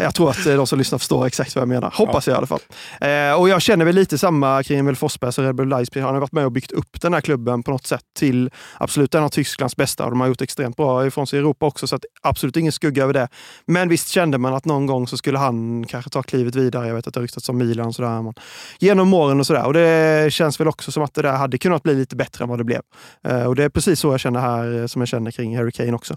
jag 0.01 0.15
tror 0.15 0.29
att 0.29 0.43
de 0.43 0.67
som 0.67 0.79
lyssnar 0.79 0.99
förstår 0.99 1.27
exakt 1.27 1.55
vad 1.55 1.61
jag 1.61 1.69
menar. 1.69 1.93
Hoppas 1.95 2.27
ja. 2.27 2.31
jag 2.31 2.37
i 2.37 2.37
alla 2.37 2.47
fall. 2.47 2.59
Eh, 3.01 3.39
och 3.39 3.49
jag 3.49 3.61
känner 3.61 3.85
väl 3.85 3.95
lite 3.95 4.17
samma 4.17 4.63
kring 4.63 4.79
Emil 4.79 4.95
Forsberg 4.95 5.29
och 5.37 5.43
Red 5.43 5.55
Bull 5.55 5.69
Leipzig. 5.69 6.01
Han 6.01 6.13
har 6.13 6.21
varit 6.21 6.31
med 6.31 6.45
och 6.45 6.51
byggt 6.51 6.71
upp 6.71 7.01
den 7.01 7.13
här 7.13 7.21
klubben 7.21 7.63
på 7.63 7.71
något 7.71 7.87
sätt 7.87 8.03
till 8.19 8.49
absolut 8.77 9.15
en 9.15 9.23
av 9.23 9.29
Tysklands 9.29 9.75
bästa. 9.75 10.03
Och 10.03 10.09
de 10.09 10.21
har 10.21 10.27
gjort 10.27 10.41
extremt 10.41 10.77
bra 10.77 11.07
ifrån 11.07 11.27
sig 11.27 11.37
i 11.37 11.39
Europa 11.39 11.65
också, 11.65 11.87
så 11.87 11.95
att 11.95 12.05
absolut 12.21 12.57
ingen 12.57 12.71
skugga 12.71 13.03
över 13.03 13.13
det. 13.13 13.27
Men 13.65 13.89
visst 13.89 14.07
kände 14.07 14.37
man 14.37 14.53
att 14.53 14.65
någon 14.65 14.85
gång 14.85 15.07
så 15.07 15.17
skulle 15.17 15.37
han 15.37 15.85
kanske 15.85 16.11
ta 16.11 16.23
klivet 16.23 16.55
vidare. 16.55 16.87
Jag 16.87 16.95
vet 16.95 17.07
att 17.07 17.13
det 17.13 17.19
har 17.19 17.23
ryktats 17.23 17.49
om 17.49 17.57
Milan 17.57 17.87
och 17.87 17.95
sådär. 17.95 18.33
Genom 18.79 19.13
åren 19.13 19.39
och 19.39 19.47
sådär. 19.47 19.65
Och 19.65 19.73
det 19.73 20.33
känns 20.33 20.59
väl 20.59 20.67
också 20.67 20.91
som 20.91 21.03
att 21.03 21.13
det 21.13 21.21
där 21.21 21.33
hade 21.33 21.57
kunnat 21.57 21.83
bli 21.83 21.95
lite 21.95 22.15
bättre 22.15 22.43
än 22.43 22.49
vad 22.49 22.57
det 22.57 22.63
blev. 22.63 22.81
Eh, 23.27 23.43
och 23.43 23.55
det 23.55 23.63
är 23.63 23.69
precis 23.69 23.99
så 23.99 24.13
jag 24.13 24.19
känner 24.19 24.39
här, 24.39 24.78
Eh, 24.79 24.85
som 24.85 25.01
jag 25.01 25.07
känner 25.09 25.31
kring 25.31 25.57
Harry 25.57 25.71
Kane 25.71 25.93
också. 25.93 26.13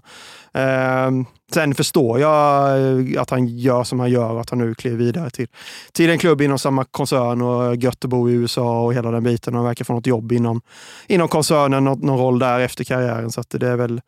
Eh, 0.53 1.11
sen 1.53 1.75
förstår 1.75 2.19
jag 2.19 2.69
eh, 2.79 3.21
att 3.21 3.29
han 3.29 3.47
gör 3.47 3.83
som 3.83 3.99
han 3.99 4.11
gör 4.11 4.31
och 4.31 4.41
att 4.41 4.49
han 4.49 4.59
nu 4.59 4.75
kliver 4.75 4.97
vidare 4.97 5.29
till, 5.29 5.47
till 5.91 6.09
en 6.09 6.17
klubb 6.17 6.41
inom 6.41 6.59
samma 6.59 6.85
koncern 6.85 7.41
och 7.41 7.75
gött 7.75 8.05
att 8.05 8.09
bo 8.09 8.29
i 8.29 8.33
USA 8.33 8.81
och 8.81 8.93
hela 8.93 9.11
den 9.11 9.23
biten. 9.23 9.55
Han 9.55 9.65
verkar 9.65 9.85
få 9.85 9.93
något 9.93 10.07
jobb 10.07 10.31
inom, 10.31 10.61
inom 11.07 11.27
koncernen, 11.27 11.83
någon, 11.83 11.99
någon 11.99 12.19
roll 12.19 12.39
där 12.39 12.59
efter 12.59 12.83
karriären. 12.83 13.31
Så 13.31 13.43
det 13.49 13.67
är 13.67 13.75
väl 13.75 14.01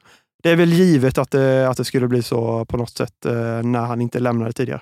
det 0.44 0.52
är 0.52 0.56
väl 0.56 0.74
givet 0.74 1.18
att 1.18 1.32
det, 1.32 1.70
att 1.70 1.78
det 1.78 1.86
skulle 1.86 2.08
bli 2.08 2.24
så 2.24 2.66
på 2.66 2.78
något 2.78 2.98
sätt 2.98 3.26
eh, 3.26 3.64
när 3.64 3.86
han 3.86 4.02
inte 4.02 4.20
lämnade 4.20 4.54
tidigare. 4.54 4.82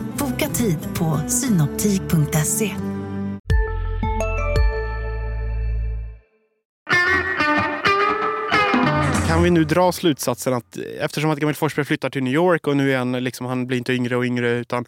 Boka 0.41 0.53
tid 0.53 0.77
på 0.95 1.29
synoptik.se. 1.29 2.75
Kan 9.27 9.43
vi 9.43 9.49
nu 9.49 9.63
dra 9.63 9.91
slutsatsen 9.91 10.53
att 10.53 10.77
eftersom 10.99 11.29
att 11.29 11.43
Emil 11.43 11.55
Forsberg 11.55 11.85
flyttar 11.85 12.09
till 12.09 12.23
New 12.23 12.33
York 12.33 12.67
och 12.67 12.77
nu 12.77 12.93
är 12.93 12.97
han, 12.97 13.11
liksom, 13.11 13.45
han 13.45 13.67
blir 13.67 13.77
inte 13.77 13.93
yngre 13.93 14.15
och 14.15 14.25
yngre 14.25 14.51
utan 14.51 14.85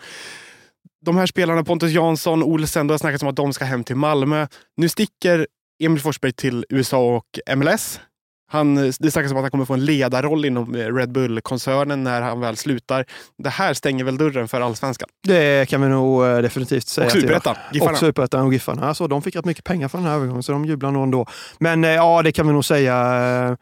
de 1.06 1.18
här 1.18 1.26
spelarna, 1.26 1.64
Pontus 1.64 1.92
Jansson, 1.92 2.44
Olsen, 2.44 2.88
det 2.88 2.94
har 2.94 3.00
snackats 3.00 3.24
om 3.24 3.30
att 3.30 3.36
de 3.36 3.54
ska 3.54 3.66
hem 3.66 3.84
till 3.84 3.96
Malmö. 3.96 4.48
Nu 4.78 4.90
sticker 4.90 5.48
Emil 5.84 6.02
Forsberg 6.02 6.32
till 6.32 6.66
USA 6.70 7.16
och 7.16 7.58
MLS. 7.58 8.00
Han, 8.48 8.76
det 9.00 9.12
snackas 9.12 9.32
om 9.32 9.38
att 9.38 9.44
han 9.44 9.52
kommer 9.52 9.66
få 9.66 9.74
en 9.74 9.86
ledarroll 9.86 10.46
inom 10.46 10.76
Red 10.76 11.12
Bull-koncernen 11.12 12.04
när 12.04 12.22
han 12.22 12.40
väl 12.40 12.58
slutar. 12.58 13.06
Det 13.38 13.50
här 13.50 13.74
stänger 13.74 14.04
väl 14.04 14.18
dörren 14.18 14.48
för 14.48 14.62
allsvenskan? 14.62 15.10
Det 15.28 15.70
kan 15.70 15.82
vi 15.82 15.88
nog 15.88 16.26
eh, 16.26 16.38
definitivt 16.38 16.88
säga. 16.88 17.06
Och 17.06 17.12
superettan. 17.12 17.56
Och 17.82 17.98
superettan 17.98 18.46
och 18.46 18.54
Giffarna. 18.54 18.88
Alltså, 18.88 19.08
de 19.08 19.22
fick 19.22 19.36
rätt 19.36 19.46
mycket 19.46 19.64
pengar 19.64 19.88
för 19.88 19.98
den 19.98 20.08
här 20.08 20.16
övergången, 20.16 20.44
så 20.44 20.52
de 20.52 20.66
jublar 20.66 20.92
nog 20.92 21.04
ändå. 21.04 21.26
Men 21.60 21.84
eh, 21.84 21.90
ja, 21.90 22.22
det 22.22 22.32
kan 22.32 22.48
vi 22.48 22.54
nog 22.54 22.66
säga. 22.66 23.58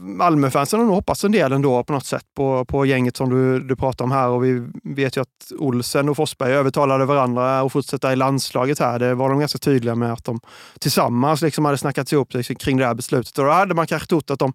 Malmöfansen 0.00 0.78
har 0.78 0.86
nog 0.86 0.94
hoppats 0.94 1.24
en 1.24 1.32
del 1.32 1.52
ändå 1.52 1.84
på 1.84 1.92
något 1.92 2.06
sätt 2.06 2.24
på, 2.36 2.64
på 2.64 2.86
gänget 2.86 3.16
som 3.16 3.30
du, 3.30 3.60
du 3.60 3.76
pratar 3.76 4.04
om 4.04 4.10
här. 4.10 4.28
Och 4.28 4.44
vi 4.44 4.68
vet 4.84 5.16
ju 5.16 5.20
att 5.20 5.52
Olsen 5.58 6.08
och 6.08 6.16
Forsberg 6.16 6.52
övertalade 6.52 7.04
varandra 7.04 7.60
att 7.60 7.72
fortsätta 7.72 8.12
i 8.12 8.16
landslaget 8.16 8.78
här. 8.78 8.98
Det 8.98 9.14
var 9.14 9.28
de 9.28 9.38
ganska 9.38 9.58
tydliga 9.58 9.94
med 9.94 10.12
att 10.12 10.24
de 10.24 10.40
tillsammans 10.80 11.42
liksom 11.42 11.64
hade 11.64 11.78
snackat 11.78 12.12
ihop 12.12 12.32
sig 12.32 12.44
kring 12.44 12.76
det 12.76 12.86
här 12.86 12.94
beslutet. 12.94 13.38
Och 13.38 13.44
då 13.44 13.50
hade 13.50 13.74
man 13.74 13.86
kanske 13.86 14.08
trott 14.08 14.30
att 14.30 14.38
de 14.38 14.52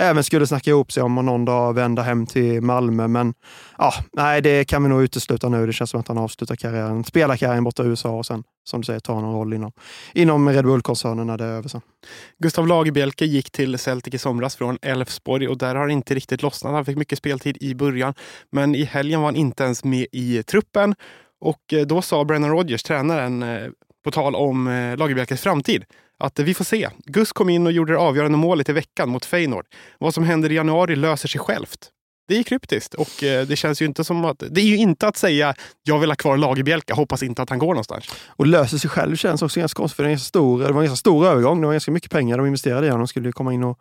även 0.00 0.24
skulle 0.24 0.46
snacka 0.46 0.70
ihop 0.70 0.92
sig 0.92 1.02
om 1.02 1.18
att 1.18 1.24
någon 1.24 1.44
dag 1.44 1.74
vända 1.74 2.02
hem 2.02 2.26
till 2.26 2.62
Malmö. 2.62 3.08
Men 3.08 3.34
ja, 3.78 3.92
nej, 4.12 4.42
det 4.42 4.64
kan 4.64 4.82
vi 4.82 4.88
nog 4.88 5.02
utesluta 5.02 5.48
nu. 5.48 5.66
Det 5.66 5.72
känns 5.72 5.90
som 5.90 6.00
att 6.00 6.08
han 6.08 6.18
avslutar 6.18 6.56
karriären, 6.56 7.04
spelarkarriären 7.04 7.64
borta 7.64 7.84
i 7.84 7.86
USA 7.86 8.10
och 8.10 8.26
sen, 8.26 8.42
som 8.68 8.80
du 8.80 8.84
säger, 8.84 9.00
tar 9.00 9.14
någon 9.14 9.34
roll 9.34 9.54
inom, 9.54 9.72
inom 10.14 10.48
Red 10.48 10.64
Bull-koncernen 10.64 11.26
när 11.26 11.38
det 11.38 11.44
är 11.44 11.48
över 11.48 11.68
sen. 11.68 11.80
Gustav 12.38 12.66
Lagerbielke 12.66 13.24
gick 13.24 13.50
till 13.50 13.78
Celtic 13.78 14.14
i 14.14 14.18
somras 14.18 14.56
från 14.56 14.78
Elfsborg 14.82 15.48
och 15.48 15.58
där 15.58 15.74
har 15.74 15.86
det 15.86 15.92
inte 15.92 16.14
riktigt 16.14 16.42
lossnat. 16.42 16.72
Han 16.72 16.84
fick 16.84 16.96
mycket 16.96 17.18
speltid 17.18 17.56
i 17.60 17.74
början, 17.74 18.14
men 18.52 18.74
i 18.74 18.84
helgen 18.84 19.20
var 19.20 19.26
han 19.26 19.36
inte 19.36 19.64
ens 19.64 19.84
med 19.84 20.06
i 20.12 20.42
truppen. 20.42 20.94
Och 21.40 21.72
eh, 21.72 21.86
då 21.86 22.02
sa 22.02 22.24
Brennan 22.24 22.50
Rodgers, 22.50 22.82
tränaren, 22.82 23.42
eh, 23.42 23.68
på 24.04 24.10
tal 24.10 24.34
om 24.34 24.68
eh, 24.68 24.96
Lagerbielkes 24.96 25.40
framtid, 25.40 25.84
att 26.18 26.38
vi 26.38 26.54
får 26.54 26.64
se. 26.64 26.88
Gus 27.04 27.32
kom 27.32 27.48
in 27.48 27.66
och 27.66 27.72
gjorde 27.72 27.92
det 27.92 27.98
avgörande 27.98 28.38
målet 28.38 28.68
i 28.68 28.72
veckan 28.72 29.08
mot 29.08 29.24
Feyenoord. 29.24 29.66
Vad 29.98 30.14
som 30.14 30.24
händer 30.24 30.52
i 30.52 30.54
januari 30.54 30.96
löser 30.96 31.28
sig 31.28 31.40
självt. 31.40 31.90
Det 32.28 32.38
är 32.38 32.42
kryptiskt 32.42 32.94
och 32.94 33.22
eh, 33.22 33.46
det 33.46 33.56
känns 33.56 33.82
ju 33.82 33.86
inte 33.86 34.04
som 34.04 34.24
att... 34.24 34.42
Det 34.50 34.60
är 34.60 34.64
ju 34.64 34.76
inte 34.76 35.08
att 35.08 35.16
säga 35.16 35.54
jag 35.82 35.98
vill 35.98 36.10
ha 36.10 36.16
kvar 36.16 36.36
Lagerbielke, 36.36 36.94
hoppas 36.94 37.22
inte 37.22 37.42
att 37.42 37.50
han 37.50 37.58
går 37.58 37.66
någonstans. 37.66 38.04
Och 38.28 38.46
löser 38.46 38.78
sig 38.78 38.90
själv 38.90 39.16
känns 39.16 39.42
också 39.42 39.60
ganska 39.60 39.76
konstigt 39.76 39.96
för 39.96 40.02
det, 40.02 40.10
är 40.10 40.12
en 40.12 40.20
stor, 40.20 40.58
det 40.58 40.72
var 40.72 40.80
en 40.80 40.86
ganska 40.86 40.96
stor 40.96 41.26
övergång. 41.26 41.60
Det 41.60 41.66
var 41.66 41.74
ganska 41.74 41.90
mycket 41.90 42.10
pengar 42.10 42.38
de 42.38 42.46
investerade 42.46 42.86
i 42.86 42.90
honom. 42.90 43.00
De 43.00 43.08
skulle 43.08 43.32
komma 43.32 43.52
in 43.52 43.64
och, 43.64 43.80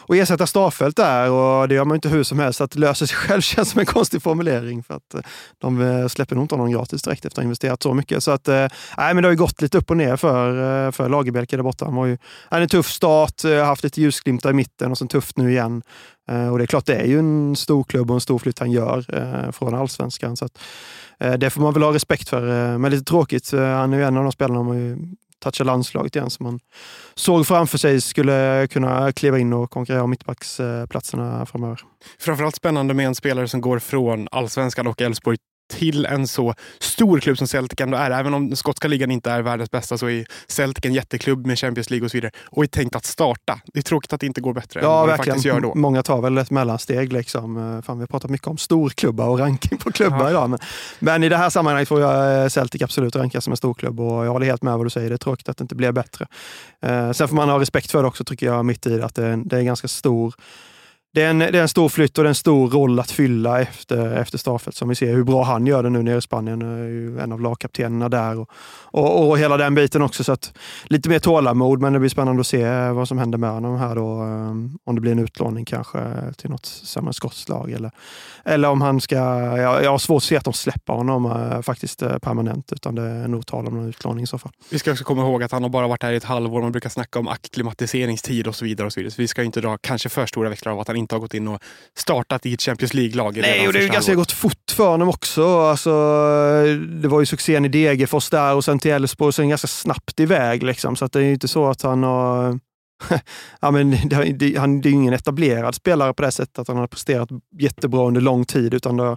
och 0.00 0.16
ersätta 0.16 0.46
Starfelt 0.46 0.96
där 0.96 1.30
och 1.30 1.68
det 1.68 1.74
gör 1.74 1.84
man 1.84 1.94
inte 1.94 2.08
hur 2.08 2.22
som 2.22 2.38
helst. 2.38 2.60
Att 2.60 2.74
löser 2.74 3.06
sig 3.06 3.16
själv 3.28 3.40
känns 3.40 3.70
som 3.70 3.80
en 3.80 3.86
konstig 3.86 4.22
formulering 4.22 4.82
för 4.82 4.94
att 4.94 5.14
eh, 5.14 5.20
de 5.58 5.80
eh, 5.80 6.08
släpper 6.08 6.34
nog 6.34 6.44
inte 6.44 6.54
honom 6.54 6.70
gratis 6.70 7.02
direkt 7.02 7.24
efter 7.24 7.28
att 7.28 7.36
ha 7.36 7.42
investerat 7.42 7.82
så 7.82 7.94
mycket. 7.94 8.22
Så 8.22 8.30
att, 8.30 8.46
nej, 8.46 8.68
men 8.96 9.16
det 9.16 9.22
har 9.22 9.30
ju 9.30 9.36
gått 9.36 9.62
lite 9.62 9.78
upp 9.78 9.90
och 9.90 9.96
ner 9.96 10.16
för, 10.16 10.92
för 10.92 11.08
Lagerbielke 11.08 11.56
där 11.56 11.62
borta. 11.62 11.84
Han 11.84 11.94
var 11.94 12.06
ju 12.06 12.18
han 12.50 12.62
en 12.62 12.68
tuff 12.68 12.90
start, 12.90 13.42
haft 13.64 13.84
lite 13.84 14.00
ljusglimtar 14.00 14.50
i 14.50 14.52
mitten 14.52 14.90
och 14.90 14.98
sen 14.98 15.08
tufft 15.08 15.36
nu 15.36 15.50
igen. 15.50 15.82
Eh, 16.28 16.48
och 16.48 16.58
det 16.58 16.64
är 16.64 16.66
klart, 16.66 16.86
det 16.86 16.94
är 16.94 17.04
ju 17.04 17.18
en 17.18 17.56
stor 17.56 17.84
klubb 17.84 18.10
och 18.10 18.14
en 18.14 18.20
stor 18.20 18.38
flytt 18.38 18.58
han 18.58 18.70
gör 18.70 19.04
eh, 19.14 19.50
från 19.52 19.74
allsvenskan. 19.74 20.36
Så 20.36 20.44
att, 20.44 20.58
eh, 21.18 21.32
det 21.32 21.50
får 21.50 21.60
man 21.60 21.72
väl 21.72 21.82
ha 21.82 21.94
respekt 21.94 22.28
för. 22.28 22.78
Men 22.78 22.90
lite 22.90 23.04
tråkigt, 23.04 23.52
han 23.52 23.92
är 23.92 23.96
ju 23.96 24.04
en 24.04 24.16
av 24.16 24.22
de 24.22 24.32
spelarna 24.32 24.62
man 24.62 25.16
touchar 25.38 25.64
landslaget 25.64 26.16
igen 26.16 26.30
som 26.30 26.44
man 26.44 26.60
såg 27.14 27.46
framför 27.46 27.78
sig 27.78 28.00
skulle 28.00 28.68
kunna 28.70 29.12
kliva 29.12 29.38
in 29.38 29.52
och 29.52 29.70
konkurrera 29.70 30.02
om 30.02 30.10
mittbacksplatserna 30.10 31.46
framöver. 31.46 31.80
Framförallt 32.18 32.56
spännande 32.56 32.94
med 32.94 33.06
en 33.06 33.14
spelare 33.14 33.48
som 33.48 33.60
går 33.60 33.78
från 33.78 34.28
allsvenskan 34.30 34.86
och 34.86 35.00
Elfsborg 35.00 35.38
till 35.68 36.06
en 36.06 36.26
så 36.26 36.54
stor 36.80 37.20
klubb 37.20 37.38
som 37.38 37.46
Celtic 37.46 37.80
ändå 37.80 37.98
är. 37.98 38.10
Även 38.10 38.34
om 38.34 38.56
skotska 38.56 38.88
ligan 38.88 39.10
inte 39.10 39.30
är 39.30 39.42
världens 39.42 39.70
bästa 39.70 39.98
så 39.98 40.08
är 40.08 40.26
Celtic 40.46 40.84
en 40.84 40.94
jätteklubb 40.94 41.46
med 41.46 41.58
Champions 41.58 41.90
League 41.90 42.04
och 42.04 42.10
så 42.10 42.16
vidare. 42.16 42.30
Och 42.44 42.62
är 42.62 42.66
tänkt 42.68 42.96
att 42.96 43.04
starta. 43.04 43.60
Det 43.72 43.78
är 43.78 43.82
tråkigt 43.82 44.12
att 44.12 44.20
det 44.20 44.26
inte 44.26 44.40
går 44.40 44.54
bättre 44.54 44.80
ja, 44.80 44.86
än 44.86 44.92
vad 44.92 45.08
verkligen. 45.08 45.34
faktiskt 45.34 45.46
gör 45.46 45.60
då. 45.60 45.74
Många 45.74 46.02
tar 46.02 46.22
väl 46.22 46.38
ett 46.38 46.50
mellansteg. 46.50 47.12
Liksom. 47.12 47.56
Eh, 47.56 47.82
fan, 47.82 47.98
vi 47.98 48.02
har 48.02 48.06
pratat 48.06 48.30
mycket 48.30 48.46
om 48.46 48.58
storklubbar 48.58 49.28
och 49.28 49.38
ranking 49.38 49.78
på 49.78 49.92
klubbar 49.92 50.24
ja. 50.24 50.30
idag. 50.30 50.50
Men, 50.50 50.58
men, 50.98 51.24
i 51.24 51.28
det 51.28 51.36
här 51.36 51.50
sammanhanget 51.50 51.88
får 51.88 52.00
jag 52.00 52.42
eh, 52.42 52.48
Celtic 52.48 52.82
absolut 52.82 53.16
rankas 53.16 53.44
som 53.44 53.52
en 53.52 53.56
storklubb 53.56 54.00
och 54.00 54.26
jag 54.26 54.32
håller 54.32 54.46
helt 54.46 54.62
med 54.62 54.76
vad 54.76 54.86
du 54.86 54.90
säger. 54.90 55.08
Det 55.08 55.14
är 55.14 55.18
tråkigt 55.18 55.48
att 55.48 55.56
det 55.56 55.62
inte 55.62 55.74
blir 55.74 55.92
bättre. 55.92 56.26
Eh, 56.82 57.12
sen 57.12 57.28
får 57.28 57.36
man 57.36 57.48
ha 57.48 57.60
respekt 57.60 57.90
för 57.90 58.02
det 58.02 58.08
också, 58.08 58.24
tycker 58.24 58.46
jag, 58.46 58.64
mitt 58.64 58.86
i 58.86 58.90
det, 58.90 59.04
att 59.04 59.14
det, 59.14 59.42
det 59.44 59.56
är 59.56 59.60
en 59.60 59.66
ganska 59.66 59.88
stor 59.88 60.34
det 61.16 61.22
är, 61.22 61.30
en, 61.30 61.38
det 61.38 61.58
är 61.58 61.62
en 61.62 61.68
stor 61.68 61.88
flytt 61.88 62.18
och 62.18 62.24
det 62.24 62.26
är 62.26 62.28
en 62.28 62.34
stor 62.34 62.70
roll 62.70 63.00
att 63.00 63.10
fylla 63.10 63.60
efter, 63.60 64.16
efter 64.16 64.38
Starfelt. 64.38 64.76
Som 64.76 64.88
vi 64.88 64.94
ser 64.94 65.14
hur 65.14 65.24
bra 65.24 65.44
han 65.44 65.66
gör 65.66 65.82
det 65.82 65.90
nu 65.90 66.02
nere 66.02 66.18
i 66.18 66.20
Spanien. 66.20 66.62
är 66.62 66.84
ju 66.84 67.18
en 67.18 67.32
av 67.32 67.40
lagkaptenerna 67.40 68.08
där 68.08 68.38
och, 68.38 68.50
och, 68.82 69.28
och, 69.28 69.38
hela 69.38 69.56
den 69.56 69.74
biten 69.74 70.02
också. 70.02 70.24
Så 70.24 70.32
att, 70.32 70.52
lite 70.84 71.08
mer 71.08 71.18
tålamod, 71.18 71.80
men 71.80 71.92
det 71.92 71.98
blir 71.98 72.10
spännande 72.10 72.40
att 72.40 72.46
se 72.46 72.62
eh, 72.62 72.92
vad 72.92 73.08
som 73.08 73.18
händer 73.18 73.38
med 73.38 73.50
honom 73.50 73.78
här 73.78 73.94
då. 73.94 74.22
Eh, 74.22 74.50
om 74.84 74.94
det 74.94 75.00
blir 75.00 75.12
en 75.12 75.18
utlåning 75.18 75.64
kanske 75.64 75.98
till 76.36 76.50
något 76.50 76.66
sämre 76.66 77.12
skottslag 77.12 77.70
eller, 77.70 77.90
eller 78.44 78.68
om 78.68 78.80
han 78.80 79.00
ska... 79.00 79.16
Jag, 79.16 79.84
jag 79.84 79.90
har 79.90 79.98
svårt 79.98 80.16
att 80.16 80.22
se 80.22 80.36
att 80.36 80.44
de 80.44 80.52
släpper 80.52 80.92
honom 80.92 81.26
eh, 81.26 81.62
faktiskt 81.62 81.98
permanent, 81.98 82.72
utan 82.72 82.94
det 82.94 83.02
är 83.02 83.28
nog 83.28 83.46
tal 83.46 83.66
om 83.66 83.74
någon 83.74 83.88
utlåning 83.88 84.24
i 84.24 84.26
så 84.26 84.38
fall. 84.38 84.52
Vi 84.70 84.78
ska 84.78 84.92
också 84.92 85.04
komma 85.04 85.22
ihåg 85.22 85.42
att 85.42 85.52
han 85.52 85.62
har 85.62 85.70
bara 85.70 85.88
varit 85.88 86.02
här 86.02 86.12
i 86.12 86.16
ett 86.16 86.24
halvår. 86.24 86.62
Man 86.62 86.72
brukar 86.72 86.90
snacka 86.90 87.18
om 87.18 87.28
akklimatiseringstid 87.28 88.46
och 88.46 88.54
så 88.54 88.64
vidare. 88.64 88.86
Och 88.86 88.92
så 88.92 89.00
vidare. 89.00 89.10
Så 89.10 89.22
vi 89.22 89.28
ska 89.28 89.42
inte 89.42 89.60
dra 89.60 89.78
kanske 89.78 90.08
för 90.08 90.26
stora 90.26 90.48
växlar 90.48 90.72
av 90.72 90.80
att 90.80 90.88
han 90.88 90.96
inte 90.96 91.05
har 91.14 91.20
gått 91.20 91.34
in 91.34 91.48
och 91.48 91.62
startat 91.98 92.46
i 92.46 92.54
ett 92.54 92.62
Champions 92.62 92.94
League-lag. 92.94 93.36
Nej, 93.36 93.66
och 93.66 93.72
det 93.72 93.84
är 93.84 93.88
ganska 93.88 94.14
gått 94.14 94.32
fort 94.32 94.70
för 94.70 94.88
honom 94.88 95.08
också. 95.08 95.58
Alltså, 95.58 95.90
det 97.02 97.08
var 97.08 97.20
ju 97.20 97.26
succén 97.26 97.64
i 97.64 97.68
Degerfors 97.68 98.30
där 98.30 98.54
och 98.54 98.64
sen 98.64 98.78
till 98.78 98.90
Elfsborg 98.90 99.28
och 99.28 99.34
sen 99.34 99.48
ganska 99.48 99.68
snabbt 99.68 100.20
iväg. 100.20 100.62
Liksom. 100.62 100.96
Så 100.96 101.04
att 101.04 101.12
det 101.12 101.20
är 101.24 101.32
inte 101.32 101.48
så 101.48 101.70
att 101.70 101.82
han 101.82 102.02
har 102.02 102.58
ja, 103.60 103.70
men 103.70 103.90
det, 103.90 104.56
han, 104.56 104.80
det 104.80 104.88
är 104.88 104.92
ingen 104.92 105.14
etablerad 105.14 105.74
spelare 105.74 106.14
på 106.14 106.22
det 106.22 106.30
sättet 106.30 106.58
att 106.58 106.68
han 106.68 106.76
har 106.76 106.86
presterat 106.86 107.28
jättebra 107.58 108.06
under 108.06 108.20
lång 108.20 108.44
tid. 108.44 108.74
Utan 108.74 108.96
det, 108.96 109.16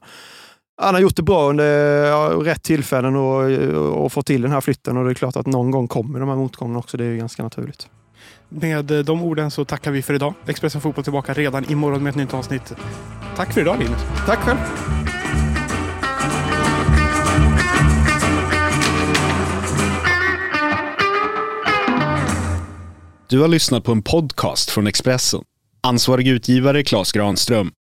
han 0.81 0.93
har 0.93 1.01
gjort 1.01 1.15
det 1.15 1.23
bra 1.23 1.49
under 1.49 2.05
ja, 2.05 2.31
rätt 2.43 2.63
tillfällen 2.63 3.15
och, 3.15 4.03
och 4.03 4.11
fått 4.11 4.25
till 4.25 4.41
den 4.41 4.51
här 4.51 4.61
flytten. 4.61 4.97
Och 4.97 5.05
det 5.05 5.11
är 5.11 5.13
klart 5.13 5.35
att 5.35 5.47
någon 5.47 5.71
gång 5.71 5.87
kommer 5.87 6.19
de 6.19 6.29
här 6.29 6.35
motgångarna 6.35 6.79
också. 6.79 6.97
Det 6.97 7.03
är 7.03 7.09
ju 7.09 7.17
ganska 7.17 7.43
naturligt. 7.43 7.89
Med 8.49 8.85
de 8.85 9.21
orden 9.21 9.51
så 9.51 9.65
tackar 9.65 9.91
vi 9.91 10.01
för 10.01 10.13
idag. 10.13 10.33
Expressen 10.47 10.81
Fotboll 10.81 11.03
tillbaka 11.03 11.33
redan 11.33 11.71
imorgon 11.71 12.03
med 12.03 12.09
ett 12.09 12.15
nytt 12.15 12.33
avsnitt. 12.33 12.73
Tack 13.35 13.53
för 13.53 13.61
idag 13.61 13.79
Linus. 13.79 14.01
Tack 14.25 14.39
själv. 14.39 14.57
Du 23.27 23.39
har 23.39 23.47
lyssnat 23.47 23.83
på 23.83 23.91
en 23.91 24.01
podcast 24.03 24.69
från 24.69 24.87
Expressen. 24.87 25.41
Ansvarig 25.83 26.27
utgivare 26.27 26.83
Klas 26.83 27.11
Granström 27.11 27.71